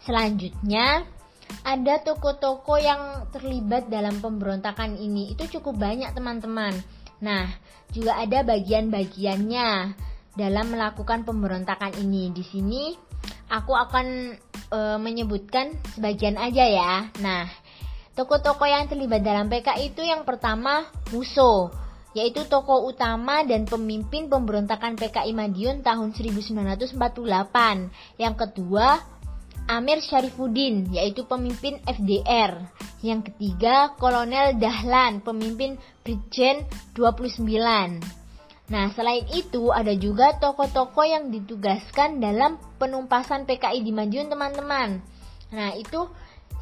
Selanjutnya, 0.01 1.03
ada 1.63 2.03
toko-toko 2.03 2.75
yang 2.81 3.31
terlibat 3.31 3.87
dalam 3.87 4.19
pemberontakan 4.19 4.99
ini. 4.99 5.31
Itu 5.31 5.47
cukup 5.47 5.79
banyak 5.79 6.11
teman-teman. 6.17 6.75
Nah, 7.23 7.47
juga 7.95 8.19
ada 8.19 8.43
bagian-bagiannya 8.43 9.95
dalam 10.35 10.67
melakukan 10.75 11.23
pemberontakan 11.23 11.95
ini. 12.03 12.35
Di 12.35 12.43
sini 12.43 12.93
aku 13.49 13.73
akan 13.73 14.37
e, 14.71 14.79
menyebutkan 14.99 15.79
sebagian 15.95 16.37
aja 16.37 16.65
ya. 16.67 16.95
Nah, 17.23 17.47
toko-toko 18.19 18.67
yang 18.67 18.91
terlibat 18.91 19.23
dalam 19.23 19.47
PK 19.47 19.95
itu 19.95 20.03
yang 20.03 20.27
pertama 20.27 20.91
Muso, 21.15 21.71
yaitu 22.15 22.47
tokoh 22.47 22.87
utama 22.91 23.43
dan 23.47 23.67
pemimpin 23.67 24.31
pemberontakan 24.31 24.95
PKI 24.99 25.35
Madiun 25.35 25.83
tahun 25.83 26.15
1948. 26.15 26.99
Yang 28.19 28.35
kedua, 28.39 29.03
Amir 29.65 30.05
Syarifuddin, 30.05 30.93
yaitu 30.93 31.25
pemimpin 31.25 31.81
FDR. 31.89 32.69
Yang 33.01 33.33
ketiga, 33.33 33.97
Kolonel 33.97 34.61
Dahlan, 34.61 35.25
pemimpin 35.25 35.81
Brigjen 36.05 36.69
29. 36.93 38.05
Nah, 38.65 38.87
selain 38.97 39.25
itu 39.33 39.73
ada 39.73 39.93
juga 39.97 40.37
tokoh-tokoh 40.41 41.05
yang 41.05 41.29
ditugaskan 41.29 42.21
dalam 42.21 42.61
penumpasan 42.77 43.45
PKI 43.45 43.85
di 43.85 43.93
Madiun, 43.93 44.29
teman-teman. 44.29 45.01
Nah, 45.53 45.73
itu 45.77 46.09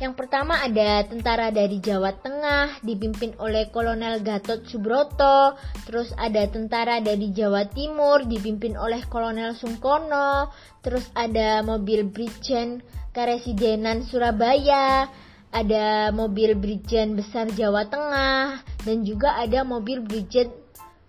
yang 0.02 0.18
pertama 0.18 0.58
ada 0.58 1.06
tentara 1.06 1.54
dari 1.54 1.78
Jawa 1.78 2.10
Tengah 2.18 2.82
dipimpin 2.82 3.38
oleh 3.38 3.70
Kolonel 3.70 4.18
Gatot 4.18 4.66
Subroto, 4.66 5.54
terus 5.86 6.10
ada 6.18 6.42
tentara 6.50 6.98
dari 6.98 7.30
Jawa 7.30 7.70
Timur 7.70 8.26
dipimpin 8.26 8.74
oleh 8.74 9.06
Kolonel 9.06 9.54
Sungkono, 9.54 10.50
terus 10.82 11.06
ada 11.14 11.62
mobil 11.62 12.02
Brigjen 12.10 12.82
Karesidenan 13.14 14.02
Surabaya, 14.02 15.06
ada 15.54 16.10
mobil 16.10 16.58
Brigjen 16.58 17.14
besar 17.14 17.46
Jawa 17.54 17.86
Tengah 17.86 18.58
dan 18.82 19.06
juga 19.06 19.38
ada 19.38 19.62
mobil 19.62 20.02
Brigjen 20.02 20.50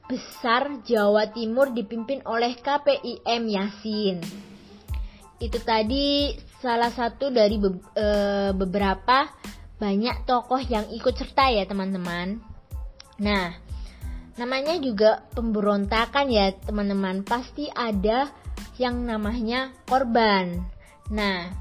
besar 0.06 0.86
Jawa 0.86 1.34
Timur 1.34 1.74
dipimpin 1.74 2.22
oleh 2.30 2.54
KPIM 2.62 3.42
Yasin. 3.50 4.53
Itu 5.42 5.62
tadi 5.62 6.34
salah 6.62 6.90
satu 6.94 7.34
dari 7.34 7.60
be 7.60 7.76
e, 7.96 8.08
beberapa 8.56 9.28
banyak 9.82 10.24
tokoh 10.24 10.62
yang 10.64 10.88
ikut 10.94 11.14
serta 11.18 11.52
ya 11.52 11.68
teman-teman. 11.68 12.40
Nah, 13.20 13.52
namanya 14.40 14.80
juga 14.80 15.28
pemberontakan 15.36 16.32
ya 16.32 16.56
teman-teman. 16.64 17.28
Pasti 17.28 17.68
ada 17.74 18.32
yang 18.80 19.04
namanya 19.04 19.76
korban. 19.86 20.64
Nah, 21.12 21.52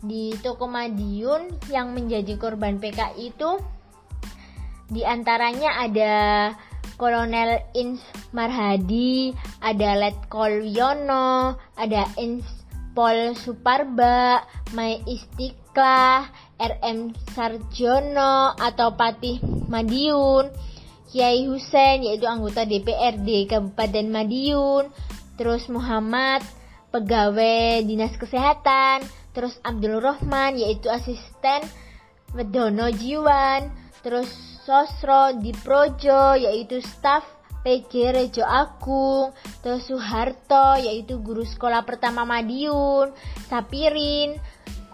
di 0.00 0.32
toko 0.38 0.70
Madiun 0.70 1.68
yang 1.72 1.90
menjadi 1.90 2.38
korban 2.38 2.78
PKI 2.78 3.34
itu 3.34 3.58
di 4.86 5.02
antaranya 5.02 5.82
ada 5.82 6.14
Kolonel 6.96 7.60
Ins 7.76 8.00
Marhadi, 8.32 9.34
ada 9.60 9.98
Letkol 9.98 10.64
Yono, 10.64 11.58
ada 11.76 12.08
Ins 12.16 12.46
Pol 12.96 13.36
Suparba, 13.36 14.40
Mai 14.72 15.04
Istiqlah, 15.04 16.32
RM 16.56 17.12
Sarjono 17.36 18.56
atau 18.56 18.96
Patih 18.96 19.44
Madiun, 19.68 20.48
Kiai 21.12 21.44
Husen 21.44 22.08
yaitu 22.08 22.24
anggota 22.24 22.64
DPRD 22.64 23.52
Kabupaten 23.52 24.08
Madiun, 24.08 24.88
terus 25.36 25.68
Muhammad 25.68 26.40
pegawai 26.88 27.84
Dinas 27.84 28.16
Kesehatan, 28.16 29.04
terus 29.36 29.60
Abdul 29.60 30.00
Rahman 30.00 30.56
yaitu 30.56 30.88
asisten 30.88 31.68
Wedono 32.32 32.88
Jiwan, 32.88 33.68
terus 34.00 34.32
Sosro 34.64 35.36
di 35.36 35.52
Projo 35.52 36.34
yaitu 36.34 36.80
staf 36.80 37.35
PJ 37.66 38.14
Rejo 38.14 38.46
Agung, 38.46 39.34
terus 39.58 39.90
Soeharto 39.90 40.78
yaitu 40.78 41.18
guru 41.18 41.42
sekolah 41.42 41.82
pertama 41.82 42.22
Madiun, 42.22 43.10
Sapirin, 43.50 44.38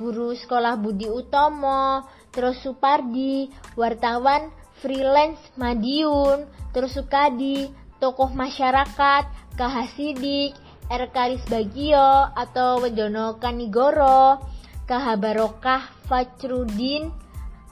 guru 0.01 0.33
sekolah 0.33 0.81
Budi 0.81 1.05
Utomo, 1.05 2.09
terus 2.33 2.57
Supardi, 2.65 3.53
wartawan 3.77 4.49
freelance 4.81 5.53
Madiun, 5.61 6.49
terus 6.73 6.97
Sukadi, 6.97 7.69
tokoh 8.01 8.33
masyarakat, 8.33 9.29
Kahasidik, 9.53 10.57
Erkaris 10.89 11.45
Bagio 11.53 12.33
atau 12.33 12.81
Wedono 12.81 13.37
Kanigoro, 13.37 14.41
Kahabarokah 14.89 16.09
Fajrudin, 16.09 17.13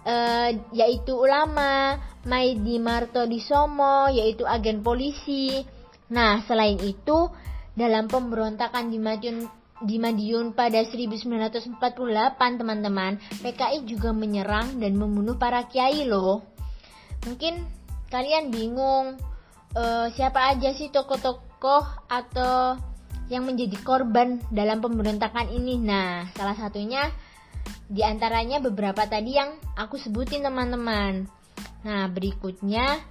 uh, 0.05 0.51
yaitu 0.73 1.17
ulama, 1.17 1.99
Maidi 2.29 2.77
Marto 2.77 3.25
Disomo, 3.25 4.09
yaitu 4.13 4.45
agen 4.45 4.85
polisi. 4.85 5.65
Nah, 6.11 6.43
selain 6.45 6.77
itu, 6.83 7.31
dalam 7.73 8.11
pemberontakan 8.11 8.91
di 8.93 8.99
Madiun, 8.99 9.47
di 9.81 9.97
Madiun 9.97 10.53
pada 10.53 10.85
1948, 10.85 11.81
teman-teman, 12.37 13.17
PKI 13.41 13.89
juga 13.89 14.13
menyerang 14.13 14.77
dan 14.77 14.93
membunuh 14.99 15.41
para 15.41 15.65
kiai 15.65 16.05
loh. 16.05 16.45
Mungkin 17.25 17.65
kalian 18.13 18.53
bingung 18.53 19.17
uh, 19.77 20.07
siapa 20.13 20.53
aja 20.53 20.75
sih 20.75 20.93
tokoh-tokoh 20.93 22.11
atau 22.11 22.77
yang 23.31 23.47
menjadi 23.47 23.79
korban 23.87 24.43
dalam 24.51 24.83
pemberontakan 24.83 25.55
ini. 25.55 25.79
Nah, 25.79 26.27
salah 26.35 26.59
satunya 26.59 27.09
di 27.91 28.07
antaranya 28.07 28.63
beberapa 28.63 29.03
tadi 29.07 29.35
yang 29.35 29.59
aku 29.75 29.99
sebutin 29.99 30.47
teman-teman. 30.47 31.27
Nah, 31.83 32.07
berikutnya 32.07 33.03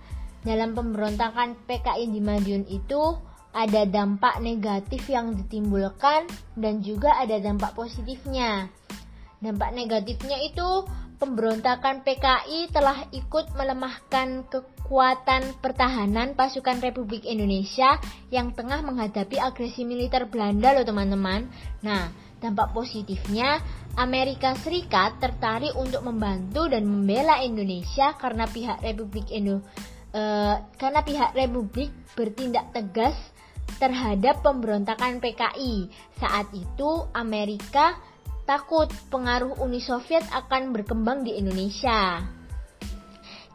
dalam 0.45 0.71
pemberontakan 0.71 1.67
PKI 1.67 2.05
di 2.07 2.21
Madiun 2.23 2.63
itu 2.71 3.17
ada 3.49 3.83
dampak 3.83 4.39
negatif 4.39 5.09
yang 5.09 5.33
ditimbulkan 5.35 6.29
dan 6.55 6.85
juga 6.85 7.17
ada 7.17 7.41
dampak 7.41 7.73
positifnya. 7.73 8.69
Dampak 9.41 9.73
negatifnya 9.73 10.37
itu 10.45 10.85
pemberontakan 11.19 12.07
PKI 12.07 12.71
telah 12.71 13.03
ikut 13.11 13.51
melemahkan 13.59 14.47
kekuatan 14.47 15.59
pertahanan 15.59 16.37
pasukan 16.37 16.79
Republik 16.79 17.27
Indonesia 17.27 17.99
yang 18.31 18.55
tengah 18.55 18.79
menghadapi 18.79 19.35
agresi 19.35 19.83
militer 19.83 20.29
Belanda 20.31 20.71
loh 20.71 20.87
teman-teman. 20.87 21.51
Nah, 21.83 22.11
Dampak 22.39 22.71
positifnya, 22.71 23.59
Amerika 23.99 24.55
Serikat 24.55 25.19
tertarik 25.19 25.75
untuk 25.75 26.07
membantu 26.07 26.71
dan 26.71 26.87
membela 26.87 27.43
Indonesia 27.43 28.15
karena 28.15 28.47
pihak 28.47 28.79
Republik 28.79 29.27
Indo 29.27 29.59
uh, 29.59 30.55
karena 30.79 31.01
pihak 31.03 31.35
Republik 31.35 31.91
bertindak 32.15 32.71
tegas 32.71 33.15
terhadap 33.77 34.41
pemberontakan 34.41 35.21
PKI. 35.21 35.91
Saat 36.17 36.51
itu 36.55 37.05
Amerika 37.13 37.95
takut 38.49 38.89
pengaruh 39.13 39.61
Uni 39.61 39.77
Soviet 39.77 40.25
akan 40.33 40.73
berkembang 40.73 41.21
di 41.21 41.37
Indonesia. 41.37 42.23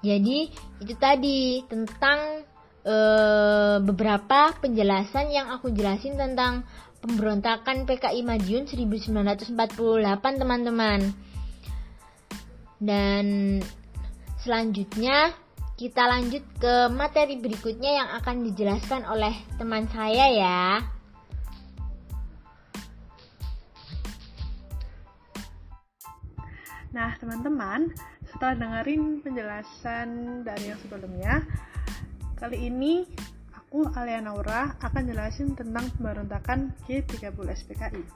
Jadi 0.04 0.52
itu 0.84 0.94
tadi 1.00 1.64
tentang 1.64 2.44
uh, 2.84 3.80
beberapa 3.80 4.52
penjelasan 4.60 5.32
yang 5.32 5.48
aku 5.50 5.72
jelasin 5.72 6.14
tentang 6.14 6.62
pemberontakan 7.04 7.84
PKI 7.84 8.24
Madiun 8.24 8.64
1948 8.64 9.52
teman-teman. 10.40 11.12
Dan 12.80 13.60
selanjutnya 14.40 15.36
kita 15.76 16.08
lanjut 16.08 16.40
ke 16.56 16.88
materi 16.88 17.36
berikutnya 17.36 18.00
yang 18.00 18.08
akan 18.16 18.48
dijelaskan 18.48 19.04
oleh 19.04 19.36
teman 19.60 19.84
saya 19.92 20.26
ya. 20.32 20.64
Nah, 26.94 27.10
teman-teman, 27.18 27.90
setelah 28.30 28.54
dengerin 28.54 29.18
penjelasan 29.18 30.08
dari 30.46 30.70
yang 30.70 30.78
sebelumnya, 30.78 31.42
kali 32.38 32.70
ini 32.70 33.02
aku 33.74 33.90
Alia 33.98 34.22
Naura 34.22 34.78
akan 34.86 35.02
jelasin 35.02 35.58
tentang 35.58 35.90
pemberontakan 35.98 36.70
G30 36.86 37.34
SPKI. 37.34 38.06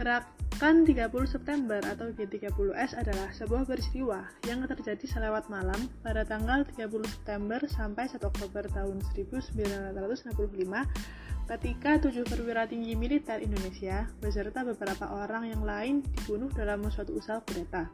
Gerakan 0.00 0.80
30 0.80 1.12
September 1.28 1.76
atau 1.84 2.08
G30S 2.16 2.96
adalah 2.96 3.28
sebuah 3.36 3.68
peristiwa 3.68 4.24
yang 4.48 4.64
terjadi 4.64 5.04
selewat 5.04 5.52
malam 5.52 5.76
pada 6.00 6.24
tanggal 6.24 6.64
30 6.72 6.88
September 7.04 7.60
sampai 7.68 8.08
1 8.08 8.16
Oktober 8.24 8.64
tahun 8.72 9.04
1965 9.12 9.92
ketika 11.52 11.90
tujuh 12.08 12.24
perwira 12.24 12.64
tinggi 12.64 12.96
militer 12.96 13.44
Indonesia 13.44 14.08
beserta 14.24 14.64
beberapa 14.64 15.20
orang 15.20 15.52
yang 15.52 15.68
lain 15.68 16.00
dibunuh 16.16 16.48
dalam 16.56 16.80
suatu 16.88 17.12
usaha 17.12 17.44
kudeta. 17.44 17.92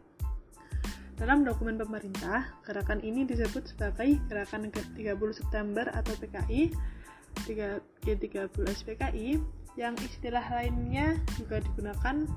Dalam 1.16 1.44
dokumen 1.44 1.76
pemerintah, 1.76 2.56
gerakan 2.64 2.98
ini 3.04 3.28
disebut 3.28 3.72
sebagai 3.72 4.18
Gerakan 4.26 4.72
30 4.72 4.96
September 5.36 5.86
atau 5.92 6.12
PKI, 6.18 6.72
G30 8.02 8.56
SPKI, 8.56 9.40
yang 9.76 9.94
istilah 10.00 10.44
lainnya 10.52 11.16
juga 11.36 11.60
digunakan 11.60 12.28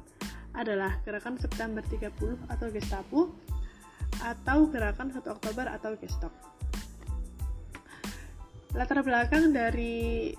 adalah 0.56 1.00
Gerakan 1.04 1.36
September 1.40 1.84
30 1.88 2.12
atau 2.52 2.68
Gestapo, 2.72 3.22
atau 4.24 4.70
Gerakan 4.72 5.12
1 5.12 5.28
Oktober 5.28 5.66
atau 5.68 5.92
Gestok. 6.00 6.32
Latar 8.76 9.00
belakang 9.08 9.56
dari 9.56 10.36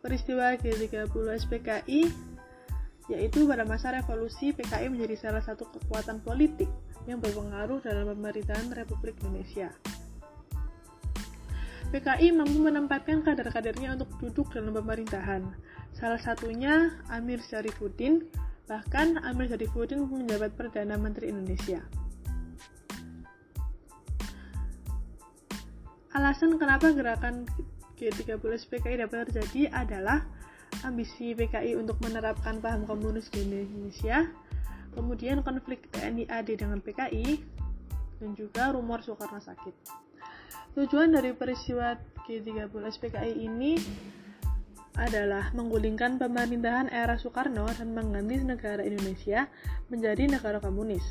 peristiwa 0.00 0.56
G30 0.56 1.14
SPKI 1.46 2.00
yaitu 3.10 3.44
pada 3.44 3.66
masa 3.66 3.92
revolusi 3.92 4.56
PKI 4.56 4.88
menjadi 4.88 5.28
salah 5.28 5.44
satu 5.44 5.68
kekuatan 5.68 6.22
politik 6.24 6.70
yang 7.06 7.18
berpengaruh 7.18 7.82
dalam 7.82 8.14
pemerintahan 8.14 8.70
Republik 8.74 9.18
Indonesia. 9.22 9.70
PKI 11.92 12.32
mampu 12.32 12.56
menempatkan 12.56 13.20
kader-kadernya 13.20 14.00
untuk 14.00 14.08
duduk 14.16 14.48
dalam 14.56 14.72
pemerintahan. 14.72 15.44
Salah 15.92 16.16
satunya 16.16 16.88
Amir 17.12 17.44
Syarifuddin, 17.44 18.24
bahkan 18.64 19.20
Amir 19.20 19.52
Syarifuddin 19.52 20.00
menjabat 20.08 20.56
Perdana 20.56 20.96
Menteri 20.96 21.28
Indonesia. 21.28 21.84
Alasan 26.16 26.56
kenapa 26.56 26.92
gerakan 26.96 27.44
G30 28.00 28.40
PKI 28.40 29.04
dapat 29.04 29.28
terjadi 29.28 29.68
adalah 29.72 30.24
ambisi 30.80 31.36
PKI 31.36 31.76
untuk 31.76 32.00
menerapkan 32.00 32.56
paham 32.64 32.88
komunis 32.88 33.28
di 33.28 33.44
Indonesia, 33.44 34.32
kemudian 34.92 35.40
konflik 35.42 35.88
TNI 35.92 36.28
AD 36.28 36.48
dengan 36.56 36.78
PKI, 36.78 37.42
dan 38.22 38.30
juga 38.38 38.70
rumor 38.70 39.02
Soekarno 39.02 39.42
sakit. 39.42 39.74
Tujuan 40.78 41.12
dari 41.12 41.36
peristiwa 41.36 41.98
G30 42.24 42.70
PKI 42.72 43.32
ini 43.44 43.76
adalah 44.96 45.52
menggulingkan 45.56 46.20
pemerintahan 46.20 46.92
era 46.92 47.16
Soekarno 47.16 47.64
dan 47.72 47.96
mengganti 47.96 48.44
negara 48.44 48.84
Indonesia 48.84 49.48
menjadi 49.88 50.28
negara 50.28 50.60
komunis. 50.60 51.04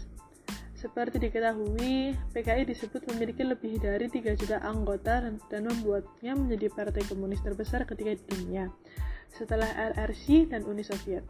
Seperti 0.77 1.21
diketahui, 1.21 2.17
PKI 2.33 2.65
disebut 2.65 3.05
memiliki 3.13 3.45
lebih 3.45 3.77
dari 3.77 4.09
3 4.09 4.33
juta 4.33 4.57
anggota 4.65 5.21
dan 5.21 5.61
membuatnya 5.61 6.33
menjadi 6.33 6.73
partai 6.73 7.05
komunis 7.05 7.37
terbesar 7.45 7.85
ketiga 7.85 8.17
di 8.17 8.25
dunia, 8.25 8.65
setelah 9.29 9.69
LRC 9.93 10.49
dan 10.49 10.65
Uni 10.65 10.81
Soviet. 10.81 11.21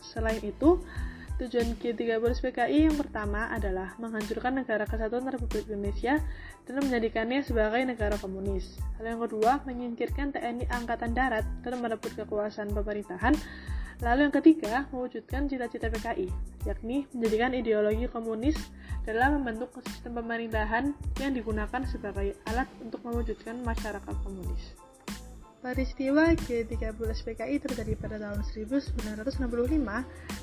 Selain 0.00 0.40
itu, 0.40 0.80
tujuan 1.38 1.78
G30 1.78 2.18
PKI 2.20 2.90
yang 2.90 2.98
pertama 2.98 3.46
adalah 3.54 3.94
menghancurkan 4.02 4.58
negara 4.58 4.84
kesatuan 4.84 5.30
Republik 5.30 5.70
Indonesia 5.70 6.18
dan 6.66 6.74
menjadikannya 6.82 7.46
sebagai 7.46 7.82
negara 7.86 8.18
komunis. 8.18 8.76
Hal 8.98 9.14
yang 9.16 9.22
kedua, 9.22 9.62
menyingkirkan 9.62 10.34
TNI 10.34 10.66
Angkatan 10.68 11.14
Darat 11.14 11.46
dan 11.62 11.78
merebut 11.78 12.12
kekuasaan 12.18 12.74
pemerintahan 12.74 13.38
Lalu 13.98 14.30
yang 14.30 14.34
ketiga, 14.38 14.74
mewujudkan 14.94 15.50
cita-cita 15.50 15.90
PKI, 15.90 16.30
yakni 16.62 17.10
menjadikan 17.10 17.50
ideologi 17.50 18.06
komunis 18.06 18.54
dalam 19.02 19.42
membentuk 19.42 19.74
sistem 19.90 20.22
pemerintahan 20.22 20.94
yang 21.18 21.34
digunakan 21.34 21.82
sebagai 21.82 22.38
alat 22.46 22.70
untuk 22.78 23.02
mewujudkan 23.02 23.58
masyarakat 23.66 24.14
komunis. 24.22 24.77
Peristiwa 25.68 26.32
G30 26.32 26.96
PKI 26.96 27.60
terjadi 27.60 27.92
pada 28.00 28.16
tahun 28.16 28.40
1965 28.40 29.36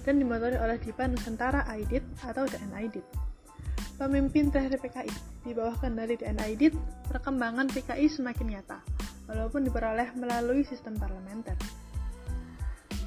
dan 0.05 0.13
dimotori 0.21 0.53
oleh 0.53 0.77
Dipa 0.77 1.09
Nusantara 1.09 1.65
Aidit 1.65 2.05
atau 2.21 2.45
DN 2.45 2.69
Aidit. 2.77 3.01
Pemimpin 3.97 4.53
terakhir 4.53 4.77
PKI 4.85 5.09
di 5.41 5.57
bawah 5.57 5.73
kendali 5.81 6.13
DN 6.13 6.37
Aidit, 6.45 6.77
perkembangan 7.09 7.65
PKI 7.73 8.05
semakin 8.05 8.53
nyata, 8.53 8.85
walaupun 9.25 9.65
diperoleh 9.65 10.13
melalui 10.13 10.61
sistem 10.61 10.93
parlementer. 10.93 11.57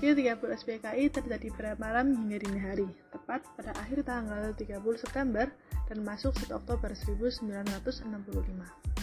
G30 0.02 0.42
SPKI 0.42 1.14
terjadi 1.14 1.54
pada 1.54 1.78
malam 1.78 2.18
hingga 2.18 2.42
dini 2.42 2.58
hari, 2.58 2.90
tepat 3.14 3.46
pada 3.54 3.70
akhir 3.78 4.02
tanggal 4.02 4.50
30 4.58 4.74
September 4.98 5.46
dan 5.86 6.02
masuk 6.02 6.34
1 6.34 6.50
Oktober 6.50 6.90
1965. 6.98 8.97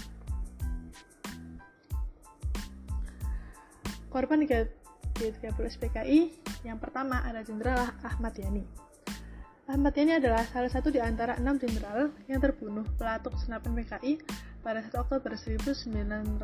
Korban 4.16 4.47
G30 4.47 5.59
SPKI 5.76 6.32
yang 6.63 6.80
pertama 6.80 7.20
ada 7.28 7.43
Jenderal 7.43 7.91
Ahmad 7.99 8.32
Yani. 8.39 8.63
Ahmad 9.68 9.91
Yani 9.91 10.24
adalah 10.24 10.47
salah 10.47 10.72
satu 10.72 10.88
di 10.88 11.03
antara 11.03 11.36
enam 11.36 11.59
jenderal 11.59 12.16
yang 12.32 12.39
terbunuh 12.39 12.88
pelatuk 12.95 13.36
senapan 13.43 13.76
PKI 13.76 14.24
pada 14.63 14.80
1 14.88 15.03
Oktober 15.03 15.36
1965 15.36 16.39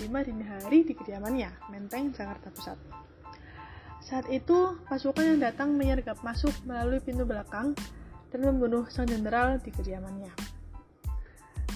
dini 0.00 0.44
hari 0.48 0.80
di 0.80 0.96
kediamannya, 0.96 1.52
Menteng, 1.68 2.16
Jakarta 2.16 2.48
Pusat. 2.48 2.80
Saat 4.00 4.24
itu, 4.32 4.80
pasukan 4.88 5.36
yang 5.36 5.44
datang 5.44 5.76
menyergap 5.76 6.24
masuk 6.24 6.56
melalui 6.64 7.04
pintu 7.04 7.28
belakang 7.28 7.76
dan 8.32 8.40
membunuh 8.48 8.88
sang 8.88 9.04
jenderal 9.04 9.60
di 9.60 9.68
kediamannya. 9.68 10.32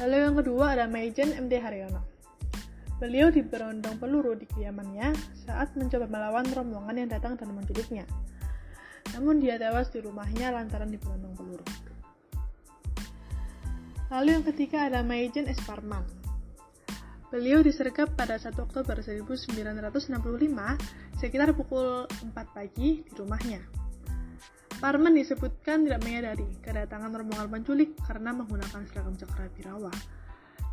Lalu 0.00 0.16
yang 0.24 0.40
kedua 0.40 0.72
ada 0.72 0.88
Maijen 0.88 1.36
MD 1.36 1.60
Haryono. 1.60 2.13
Beliau 3.02 3.34
diberondong 3.34 3.98
peluru 3.98 4.38
di 4.38 4.46
kediamannya 4.46 5.10
saat 5.46 5.74
mencoba 5.74 6.06
melawan 6.06 6.46
rombongan 6.54 6.94
yang 6.94 7.10
datang 7.10 7.34
dan 7.34 7.50
menculiknya. 7.50 8.06
Namun 9.18 9.42
dia 9.42 9.58
tewas 9.58 9.90
di 9.90 9.98
rumahnya 9.98 10.54
lantaran 10.54 10.94
diberondong 10.94 11.34
peluru. 11.34 11.66
Lalu 14.14 14.28
yang 14.30 14.46
ketiga 14.46 14.86
ada 14.86 15.02
Maijen 15.02 15.50
S. 15.50 15.58
Parman. 15.66 16.06
Beliau 17.34 17.66
disergap 17.66 18.14
pada 18.14 18.38
1 18.38 18.54
Oktober 18.62 19.02
1965 19.02 21.18
sekitar 21.18 21.50
pukul 21.50 22.06
4 22.06 22.30
pagi 22.30 23.02
di 23.02 23.12
rumahnya. 23.18 23.58
Parman 24.78 25.18
disebutkan 25.18 25.82
tidak 25.82 26.06
menyadari 26.06 26.46
kedatangan 26.62 27.10
rombongan 27.10 27.50
penculik 27.50 27.98
karena 28.06 28.30
menggunakan 28.30 28.86
seragam 28.86 29.18
cakra 29.18 29.50
birawa. 29.50 29.90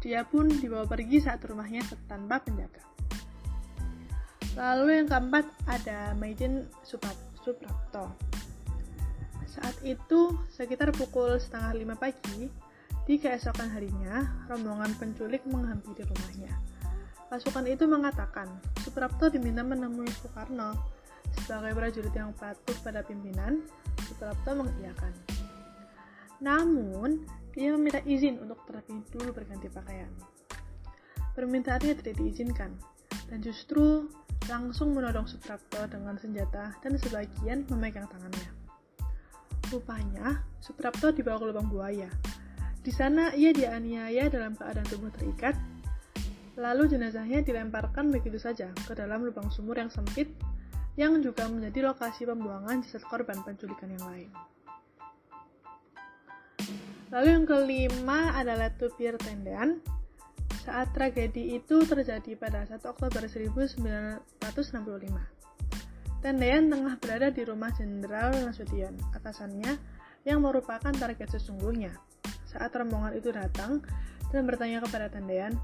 Dia 0.02 0.26
pun 0.26 0.50
dibawa 0.50 0.90
pergi 0.90 1.22
saat 1.22 1.46
rumahnya 1.46 1.86
tanpa 2.10 2.42
penjaga. 2.42 2.82
Lalu 4.58 5.00
yang 5.00 5.08
keempat 5.08 5.46
ada 5.70 6.18
Maiden 6.18 6.68
Suprapto. 6.84 8.12
Saat 9.46 9.78
itu 9.86 10.36
sekitar 10.52 10.92
pukul 10.92 11.38
setengah 11.38 11.72
lima 11.78 11.96
pagi, 11.96 12.50
di 13.06 13.16
keesokan 13.18 13.70
harinya, 13.70 14.46
rombongan 14.50 14.94
penculik 14.98 15.46
menghampiri 15.50 16.06
rumahnya. 16.06 16.54
Pasukan 17.32 17.64
itu 17.68 17.88
mengatakan, 17.88 18.48
Suprapto 18.84 19.32
diminta 19.32 19.64
menemui 19.64 20.10
Soekarno. 20.20 20.76
Sebagai 21.32 21.72
prajurit 21.72 22.12
yang 22.12 22.36
patuh 22.36 22.76
pada 22.84 23.08
pimpinan, 23.08 23.64
Suprapto 24.04 24.52
mengiyakan. 24.52 25.14
Namun, 26.44 27.24
dia 27.52 27.76
meminta 27.76 28.00
izin 28.04 28.40
untuk 28.40 28.64
terlebih 28.68 29.04
dulu 29.12 29.36
berganti 29.36 29.68
pakaian. 29.68 30.12
Permintaannya 31.32 31.96
tidak 32.00 32.16
diizinkan, 32.20 32.76
dan 33.32 33.40
justru 33.40 34.08
langsung 34.52 34.92
menodong 34.92 35.28
Suprapto 35.30 35.88
dengan 35.88 36.20
senjata 36.20 36.76
dan 36.84 37.00
sebagian 37.00 37.64
memegang 37.72 38.08
tangannya. 38.12 38.52
Rupanya, 39.72 40.44
Suprapto 40.60 41.16
dibawa 41.16 41.40
ke 41.40 41.46
lubang 41.48 41.72
buaya, 41.72 42.12
di 42.82 42.90
sana 42.90 43.30
ia 43.38 43.54
dianiaya 43.54 44.26
dalam 44.26 44.58
keadaan 44.58 44.90
tubuh 44.90 45.14
terikat, 45.14 45.54
lalu 46.58 46.90
jenazahnya 46.90 47.46
dilemparkan 47.46 48.10
begitu 48.10 48.42
saja 48.42 48.74
ke 48.90 48.98
dalam 48.98 49.22
lubang 49.22 49.54
sumur 49.54 49.78
yang 49.78 49.94
sempit 49.94 50.34
yang 50.98 51.22
juga 51.22 51.46
menjadi 51.48 51.94
lokasi 51.94 52.26
pembuangan 52.26 52.82
jasad 52.82 53.06
korban 53.06 53.38
penculikan 53.46 53.94
yang 53.94 54.04
lain. 54.04 54.30
Lalu 57.12 57.28
yang 57.28 57.46
kelima 57.46 58.32
adalah 58.40 58.72
Tupir 58.72 59.20
Tendean. 59.20 59.84
Saat 60.64 60.96
tragedi 60.96 61.60
itu 61.60 61.84
terjadi 61.84 62.40
pada 62.40 62.64
1 62.64 62.80
Oktober 62.88 63.28
1965. 63.28 64.24
Tendean 66.22 66.64
tengah 66.70 66.96
berada 67.02 67.28
di 67.34 67.42
rumah 67.44 67.74
Jenderal 67.74 68.32
Nasution, 68.46 68.94
atasannya 69.12 69.74
yang 70.24 70.46
merupakan 70.46 70.94
target 70.94 71.34
sesungguhnya 71.34 71.98
saat 72.52 72.76
rombongan 72.76 73.16
itu 73.16 73.32
datang 73.32 73.80
dan 74.30 74.44
bertanya 74.44 74.84
kepada 74.84 75.08
Tendean, 75.08 75.56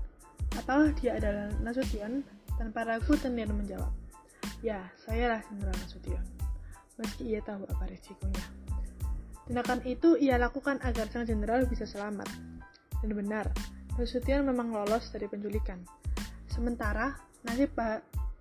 apakah 0.56 0.96
dia 0.98 1.20
adalah 1.20 1.52
Nasution? 1.60 2.24
Tanpa 2.58 2.90
ragu 2.90 3.14
Tendean 3.14 3.54
menjawab, 3.54 3.94
ya, 4.66 4.82
sayalah 5.06 5.46
Jenderal 5.46 5.78
Nasution. 5.78 6.26
Meski 6.98 7.38
ia 7.38 7.46
tahu 7.46 7.70
apa 7.70 7.86
risikonya. 7.86 8.67
Tindakan 9.48 9.80
itu 9.88 10.20
ia 10.20 10.36
lakukan 10.36 10.78
agar 10.84 11.08
sang 11.08 11.24
jenderal 11.24 11.64
bisa 11.66 11.88
selamat. 11.88 12.28
Dan 13.00 13.16
benar, 13.16 13.48
Nasution 13.98 14.46
memang 14.46 14.70
lolos 14.70 15.10
dari 15.10 15.26
penculikan. 15.26 15.82
Sementara, 16.54 17.18
nasib 17.42 17.74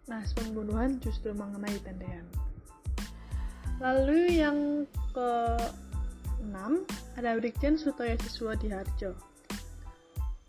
nas 0.05 0.37
pembunuhan 0.37 1.01
justru 1.01 1.33
mengenai 1.33 1.81
Tendean. 1.81 2.29
Lalu 3.81 4.37
yang 4.37 4.85
ke 5.17 5.31
6 6.45 6.53
ada 7.17 7.31
Brigjen 7.41 7.81
Sutoyo 7.81 8.21
Siswa 8.21 8.53
di 8.61 8.69
Harjo. 8.69 9.17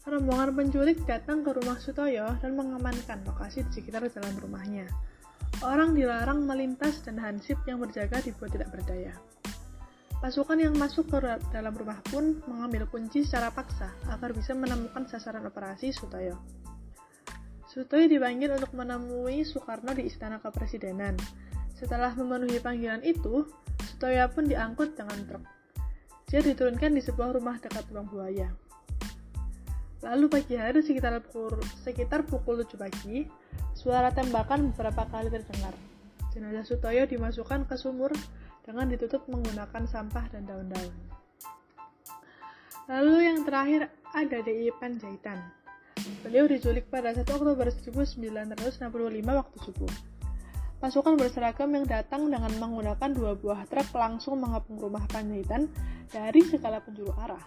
Rombongan 0.07 0.55
penculik 0.55 1.03
datang 1.07 1.43
ke 1.43 1.55
rumah 1.55 1.79
Sutoyo 1.79 2.35
dan 2.43 2.59
mengamankan 2.59 3.23
lokasi 3.23 3.63
di 3.67 3.71
sekitar 3.79 4.03
jalan 4.11 4.35
rumahnya. 4.43 4.87
Orang 5.63 5.95
dilarang 5.95 6.43
melintas 6.43 6.99
dan 7.07 7.15
hansip 7.15 7.59
yang 7.63 7.79
berjaga 7.79 8.19
dibuat 8.19 8.51
tidak 8.51 8.75
berdaya. 8.75 9.15
Pasukan 10.17 10.57
yang 10.57 10.73
masuk 10.73 11.13
ke 11.13 11.17
dalam 11.53 11.77
rumah 11.77 12.01
pun 12.09 12.41
mengambil 12.49 12.89
kunci 12.89 13.21
secara 13.21 13.53
paksa 13.53 13.93
agar 14.09 14.33
bisa 14.33 14.57
menemukan 14.57 15.05
sasaran 15.05 15.45
operasi 15.45 15.93
Sutoyo. 15.93 16.41
Sutoyo 17.69 18.09
dipanggil 18.09 18.49
untuk 18.49 18.73
menemui 18.73 19.45
Soekarno 19.45 19.93
di 19.93 20.09
Istana 20.09 20.41
Kepresidenan. 20.41 21.13
Setelah 21.77 22.17
memenuhi 22.17 22.57
panggilan 22.57 23.05
itu, 23.05 23.45
Sutoyo 23.85 24.25
pun 24.33 24.49
diangkut 24.49 24.97
dengan 24.97 25.21
truk. 25.29 25.45
Dia 26.33 26.41
diturunkan 26.41 26.97
di 26.97 27.01
sebuah 27.05 27.37
rumah 27.37 27.61
dekat 27.61 27.85
lubang 27.93 28.09
buaya. 28.09 28.49
Lalu 30.01 30.25
pagi 30.33 30.57
hari 30.57 30.81
sekitar 30.81 31.13
pukul, 31.29 31.61
sekitar 31.85 32.25
pukul 32.25 32.65
7 32.65 32.73
pagi, 32.73 33.29
suara 33.77 34.09
tembakan 34.09 34.73
beberapa 34.73 35.05
kali 35.13 35.29
terdengar. 35.29 35.77
Jenazah 36.33 36.65
Sutoyo 36.65 37.05
dimasukkan 37.05 37.69
ke 37.69 37.77
sumur 37.77 38.09
dengan 38.67 38.91
ditutup 38.91 39.23
menggunakan 39.31 39.87
sampah 39.87 40.27
dan 40.27 40.43
daun-daun. 40.43 40.91
Lalu 42.91 43.15
yang 43.31 43.47
terakhir 43.47 43.87
ada 44.11 44.37
DI 44.43 44.75
Panjaitan. 44.75 45.39
Beliau 46.23 46.51
diculik 46.51 46.91
pada 46.91 47.15
1 47.15 47.23
Oktober 47.23 47.67
1965 47.71 48.51
waktu 49.23 49.57
subuh. 49.63 49.93
Pasukan 50.77 51.17
berseragam 51.17 51.73
yang 51.73 51.89
datang 51.89 52.29
dengan 52.29 52.53
menggunakan 52.61 53.09
dua 53.09 53.33
buah 53.33 53.65
truk 53.65 53.97
langsung 53.97 54.37
mengepung 54.37 54.77
rumah 54.77 55.03
Panjaitan 55.09 55.71
dari 56.11 56.43
segala 56.45 56.83
penjuru 56.83 57.15
arah. 57.17 57.41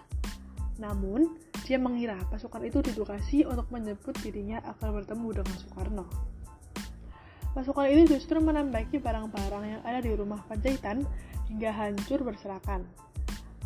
Namun, 0.83 1.37
dia 1.69 1.79
mengira 1.79 2.19
pasukan 2.33 2.65
itu 2.67 2.83
didukasi 2.83 3.47
untuk 3.47 3.69
menjemput 3.71 4.17
dirinya 4.25 4.59
agar 4.65 4.91
bertemu 4.91 5.29
dengan 5.41 5.57
Soekarno. 5.63 6.07
Pasukan 7.51 7.91
itu 7.91 8.15
justru 8.15 8.39
menambaki 8.39 9.03
barang-barang 9.03 9.65
yang 9.67 9.83
ada 9.83 9.99
di 9.99 10.15
rumah 10.15 10.39
Panjaitan 10.47 11.03
hingga 11.51 11.75
hancur 11.75 12.23
berserakan. 12.23 12.87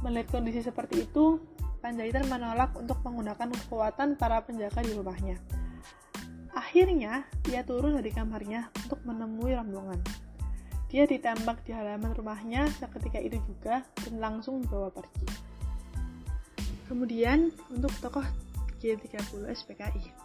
Melihat 0.01 0.33
kondisi 0.33 0.65
seperti 0.65 1.05
itu, 1.05 1.37
Panjaitan 1.85 2.25
menolak 2.33 2.73
untuk 2.81 2.97
menggunakan 3.05 3.53
kekuatan 3.53 4.17
para 4.17 4.41
penjaga 4.41 4.81
di 4.81 4.97
rumahnya. 4.97 5.37
Akhirnya, 6.57 7.29
ia 7.53 7.61
turun 7.61 8.01
dari 8.01 8.09
kamarnya 8.09 8.73
untuk 8.89 9.05
menemui 9.05 9.53
rombongan. 9.53 10.01
Dia 10.89 11.05
ditembak 11.05 11.61
di 11.69 11.77
halaman 11.77 12.17
rumahnya 12.17 12.71
seketika 12.81 13.21
itu 13.21 13.37
juga 13.45 13.85
dan 14.01 14.17
langsung 14.17 14.65
dibawa 14.65 14.89
pergi. 14.89 15.29
Kemudian, 16.89 17.53
untuk 17.69 17.93
tokoh 18.01 18.25
G30 18.81 19.45
SPKI. 19.53 20.24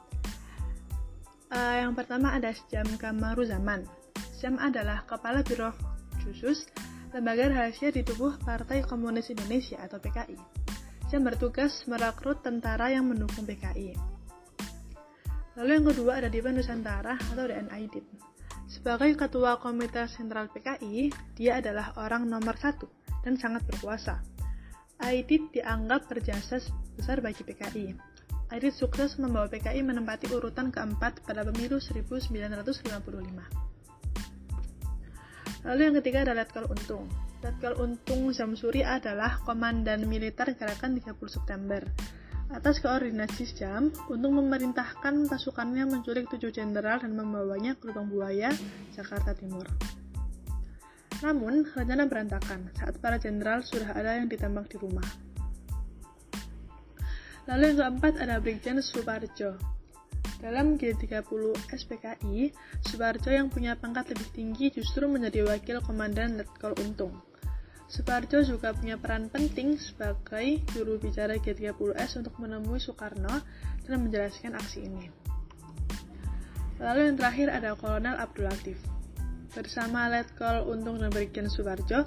Uh, 1.50 1.82
yang 1.82 1.98
pertama 1.98 2.30
ada 2.38 2.54
Syam 2.54 2.86
Kamaruzaman. 3.02 3.82
Syam 4.38 4.62
adalah 4.62 5.02
kepala 5.10 5.42
Biro 5.42 5.74
Khusus 6.22 6.70
Lembaga 7.10 7.50
Rahasia 7.50 7.90
di 7.90 8.06
tubuh 8.06 8.38
Partai 8.46 8.86
Komunis 8.86 9.34
Indonesia 9.34 9.82
atau 9.82 9.98
PKI 9.98 10.38
yang 11.10 11.26
bertugas 11.26 11.90
merekrut 11.90 12.46
tentara 12.46 12.94
yang 12.94 13.10
mendukung 13.10 13.50
PKI. 13.50 13.98
Lalu 15.58 15.72
yang 15.82 15.86
kedua 15.90 16.22
ada 16.22 16.30
Dipa 16.30 16.54
Nusantara 16.54 17.18
atau 17.18 17.50
DNIDIP. 17.50 18.06
Sebagai 18.70 19.18
ketua 19.18 19.58
Komite 19.58 20.06
Sentral 20.06 20.54
PKI, 20.54 21.10
dia 21.34 21.58
adalah 21.58 21.98
orang 21.98 22.30
nomor 22.30 22.54
satu 22.62 22.86
dan 23.26 23.42
sangat 23.42 23.66
berkuasa. 23.66 24.22
Aidit 25.02 25.50
dianggap 25.50 26.06
berjasa 26.06 26.62
besar 26.94 27.26
bagi 27.26 27.42
PKI. 27.42 28.09
Aidit 28.50 28.74
sukses 28.74 29.22
membawa 29.22 29.46
PKI 29.46 29.86
menempati 29.86 30.26
urutan 30.34 30.74
keempat 30.74 31.22
pada 31.22 31.46
pemilu 31.46 31.78
1955. 31.78 33.70
Lalu 35.70 35.82
yang 35.86 35.96
ketiga 36.02 36.26
ada 36.26 36.34
Letkol 36.34 36.66
Untung. 36.66 37.06
Letkol 37.46 37.78
Untung 37.78 38.34
Zamsuri 38.34 38.82
adalah 38.82 39.38
komandan 39.46 40.10
militer 40.10 40.58
gerakan 40.58 40.98
30 40.98 41.14
September. 41.30 41.86
Atas 42.50 42.82
koordinasi 42.82 43.46
jam, 43.54 43.94
Untung 44.10 44.34
memerintahkan 44.42 45.30
pasukannya 45.30 45.86
menculik 45.86 46.26
tujuh 46.34 46.50
jenderal 46.50 46.98
dan 47.06 47.14
membawanya 47.14 47.78
ke 47.78 47.94
Lubang 47.94 48.10
Buaya, 48.10 48.50
Jakarta 48.98 49.38
Timur. 49.38 49.70
Namun, 51.22 51.70
rencana 51.70 52.10
berantakan 52.10 52.74
saat 52.74 52.98
para 52.98 53.22
jenderal 53.22 53.62
sudah 53.62 53.94
ada 53.94 54.18
yang 54.18 54.26
ditembak 54.26 54.66
di 54.74 54.82
rumah. 54.82 55.29
Lalu 57.50 57.74
yang 57.74 57.78
keempat 57.82 58.22
ada 58.22 58.38
Brigjen 58.38 58.78
Suparjo. 58.78 59.58
Dalam 60.38 60.78
G30 60.78 61.58
SPKI, 61.66 62.54
Suparjo 62.86 63.34
yang 63.34 63.50
punya 63.50 63.74
pangkat 63.74 64.14
lebih 64.14 64.30
tinggi 64.38 64.70
justru 64.70 65.10
menjadi 65.10 65.50
wakil 65.50 65.82
komandan 65.82 66.38
Letkol 66.38 66.78
Untung. 66.78 67.18
Suparjo 67.90 68.46
juga 68.46 68.70
punya 68.78 69.02
peran 69.02 69.34
penting 69.34 69.82
sebagai 69.82 70.62
juru 70.78 71.02
bicara 71.02 71.42
G30S 71.42 72.22
untuk 72.22 72.38
menemui 72.38 72.78
Soekarno 72.78 73.42
dan 73.82 73.98
menjelaskan 73.98 74.54
aksi 74.54 74.86
ini. 74.86 75.10
Lalu 76.78 77.10
yang 77.10 77.18
terakhir 77.18 77.50
ada 77.50 77.74
Kolonel 77.74 78.14
Abdul 78.14 78.46
Latif. 78.46 78.78
Bersama 79.50 80.06
Letkol 80.14 80.62
Untung 80.70 81.02
dan 81.02 81.10
Brigjen 81.10 81.50
Suparjo, 81.50 82.06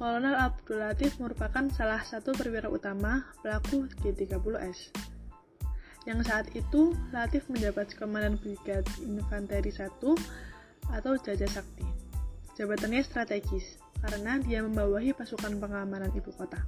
Kolonel 0.00 0.32
Abdul 0.32 0.80
Latif 0.80 1.20
merupakan 1.20 1.68
salah 1.76 2.00
satu 2.00 2.32
perwira 2.32 2.72
utama 2.72 3.28
pelaku 3.44 3.84
G30S. 4.00 4.88
Yang 6.08 6.20
saat 6.24 6.46
itu, 6.56 6.96
Latif 7.12 7.44
menjabat 7.52 7.92
Komandan 8.00 8.40
Brigade 8.40 8.88
Infanteri 9.04 9.68
1 9.68 9.92
atau 10.96 11.12
Jaja 11.20 11.44
Sakti. 11.44 11.84
Jabatannya 12.56 13.04
strategis, 13.04 13.76
karena 14.00 14.40
dia 14.40 14.64
membawahi 14.64 15.12
pasukan 15.12 15.60
pengamanan 15.60 16.08
ibu 16.16 16.32
kota. 16.32 16.64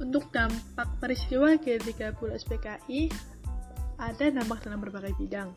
Untuk 0.00 0.32
dampak 0.32 0.88
peristiwa 0.96 1.60
G30 1.60 2.16
SPKI, 2.16 3.12
ada 4.00 4.26
dampak 4.32 4.64
dalam 4.64 4.80
berbagai 4.80 5.12
bidang. 5.20 5.52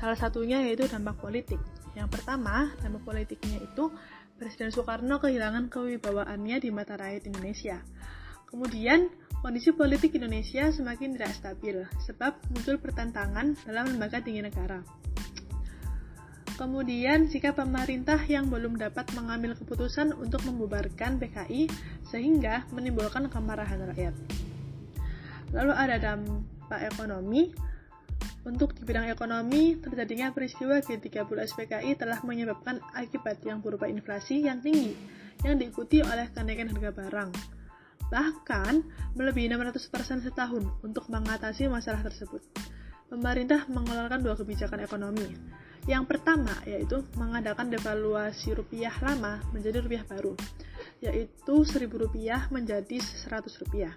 Salah 0.00 0.16
satunya 0.16 0.64
yaitu 0.64 0.88
dampak 0.88 1.20
politik. 1.20 1.60
Yang 1.92 2.08
pertama, 2.16 2.72
dampak 2.80 3.04
politiknya 3.04 3.60
itu 3.60 3.92
Presiden 4.40 4.72
Soekarno 4.72 5.20
kehilangan 5.20 5.68
kewibawaannya 5.68 6.56
di 6.64 6.72
mata 6.72 6.96
rakyat 6.96 7.28
Indonesia. 7.28 7.84
Kemudian, 8.48 9.12
kondisi 9.44 9.76
politik 9.76 10.16
Indonesia 10.16 10.72
semakin 10.72 11.20
tidak 11.20 11.36
stabil 11.36 11.84
sebab 12.00 12.40
muncul 12.48 12.80
pertentangan 12.80 13.52
dalam 13.68 13.92
lembaga 13.92 14.24
tinggi 14.24 14.40
negara. 14.40 14.80
Kemudian, 16.56 17.28
sikap 17.28 17.60
pemerintah 17.60 18.16
yang 18.24 18.48
belum 18.48 18.80
dapat 18.80 19.12
mengambil 19.12 19.52
keputusan 19.52 20.16
untuk 20.16 20.40
membubarkan 20.48 21.20
PKI 21.20 21.68
sehingga 22.08 22.64
menimbulkan 22.72 23.28
kemarahan 23.28 23.92
rakyat. 23.92 24.16
Lalu 25.52 25.72
ada 25.76 25.96
dampak 26.00 26.88
ekonomi. 26.88 27.52
Untuk 28.40 28.72
di 28.72 28.88
bidang 28.88 29.12
ekonomi, 29.12 29.76
terjadinya 29.76 30.32
peristiwa 30.32 30.80
G30 30.80 31.28
SPKI 31.28 31.92
telah 31.92 32.24
menyebabkan 32.24 32.80
akibat 32.96 33.44
yang 33.44 33.60
berupa 33.60 33.84
inflasi 33.84 34.48
yang 34.48 34.64
tinggi 34.64 34.96
yang 35.44 35.60
diikuti 35.60 36.00
oleh 36.00 36.28
kenaikan 36.32 36.68
harga 36.72 36.90
barang. 36.92 37.30
Bahkan, 38.10 38.74
melebihi 39.14 39.52
600% 39.52 40.24
setahun 40.24 40.64
untuk 40.82 41.06
mengatasi 41.12 41.68
masalah 41.68 42.00
tersebut. 42.00 42.42
Pemerintah 43.12 43.66
mengeluarkan 43.66 44.22
dua 44.22 44.38
kebijakan 44.38 44.86
ekonomi, 44.86 45.34
yang 45.88 46.04
pertama 46.04 46.52
yaitu 46.68 47.02
mengadakan 47.16 47.72
devaluasi 47.72 48.54
rupiah 48.54 48.92
lama 49.02 49.42
menjadi 49.50 49.82
rupiah 49.82 50.04
baru, 50.06 50.38
yaitu 51.02 51.54
seribu 51.66 52.06
rupiah 52.06 52.46
menjadi 52.52 53.00
seratus 53.00 53.58
rupiah. 53.64 53.96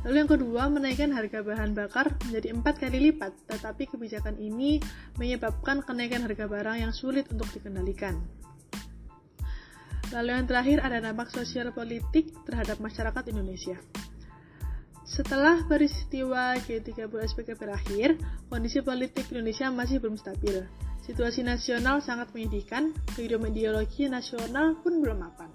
Lalu 0.00 0.16
yang 0.16 0.30
kedua, 0.32 0.62
menaikkan 0.72 1.12
harga 1.12 1.44
bahan 1.44 1.76
bakar 1.76 2.16
menjadi 2.24 2.56
empat 2.56 2.80
kali 2.80 3.12
lipat, 3.12 3.36
tetapi 3.52 3.84
kebijakan 3.84 4.40
ini 4.40 4.80
menyebabkan 5.20 5.84
kenaikan 5.84 6.24
harga 6.24 6.48
barang 6.48 6.76
yang 6.80 6.92
sulit 6.96 7.28
untuk 7.28 7.52
dikendalikan. 7.52 8.16
Lalu 10.10 10.30
yang 10.40 10.46
terakhir 10.48 10.80
ada 10.80 11.04
dampak 11.04 11.28
sosial 11.28 11.70
politik 11.76 12.32
terhadap 12.48 12.80
masyarakat 12.80 13.28
Indonesia. 13.28 13.76
Setelah 15.04 15.68
peristiwa 15.68 16.56
G30 16.64 17.10
SPK 17.10 17.60
berakhir, 17.60 18.16
kondisi 18.48 18.80
politik 18.80 19.28
Indonesia 19.34 19.68
masih 19.68 20.00
belum 20.00 20.16
stabil. 20.16 20.64
Situasi 21.04 21.44
nasional 21.44 22.00
sangat 22.00 22.32
menyedihkan, 22.32 22.94
kehidupan 23.18 23.52
ideologi 23.52 24.08
nasional 24.08 24.78
pun 24.80 25.02
belum 25.02 25.18
mapan. 25.20 25.50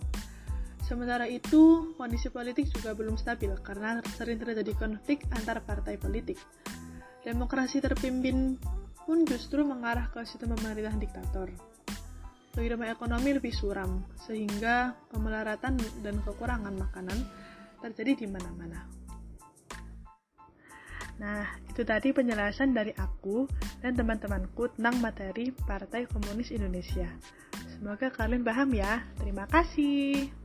Sementara 0.86 1.26
itu, 1.26 1.98
kondisi 1.98 2.30
politik 2.30 2.70
juga 2.70 2.94
belum 2.94 3.18
stabil 3.18 3.50
karena 3.66 4.06
sering 4.14 4.38
terjadi 4.38 4.70
konflik 4.78 5.26
antar 5.34 5.66
partai 5.66 5.98
politik. 5.98 6.38
Demokrasi 7.26 7.82
terpimpin 7.82 8.62
pun 9.02 9.26
justru 9.26 9.66
mengarah 9.66 10.14
ke 10.14 10.22
sistem 10.30 10.54
pemerintahan 10.54 11.02
diktator. 11.02 11.50
Kehidupan 12.54 12.86
ekonomi 12.94 13.34
lebih 13.34 13.50
suram, 13.50 14.06
sehingga 14.30 14.94
kemelaratan 15.10 15.82
dan 16.06 16.22
kekurangan 16.22 16.78
makanan 16.78 17.18
terjadi 17.82 18.22
di 18.22 18.28
mana-mana. 18.30 18.86
Nah, 21.18 21.50
itu 21.66 21.82
tadi 21.82 22.14
penjelasan 22.14 22.78
dari 22.78 22.94
aku 22.94 23.50
dan 23.82 23.98
teman-temanku 23.98 24.70
tentang 24.78 25.02
materi 25.02 25.50
Partai 25.50 26.06
Komunis 26.06 26.54
Indonesia. 26.54 27.10
Semoga 27.74 28.14
kalian 28.14 28.46
paham 28.46 28.70
ya. 28.78 29.02
Terima 29.18 29.50
kasih. 29.50 30.45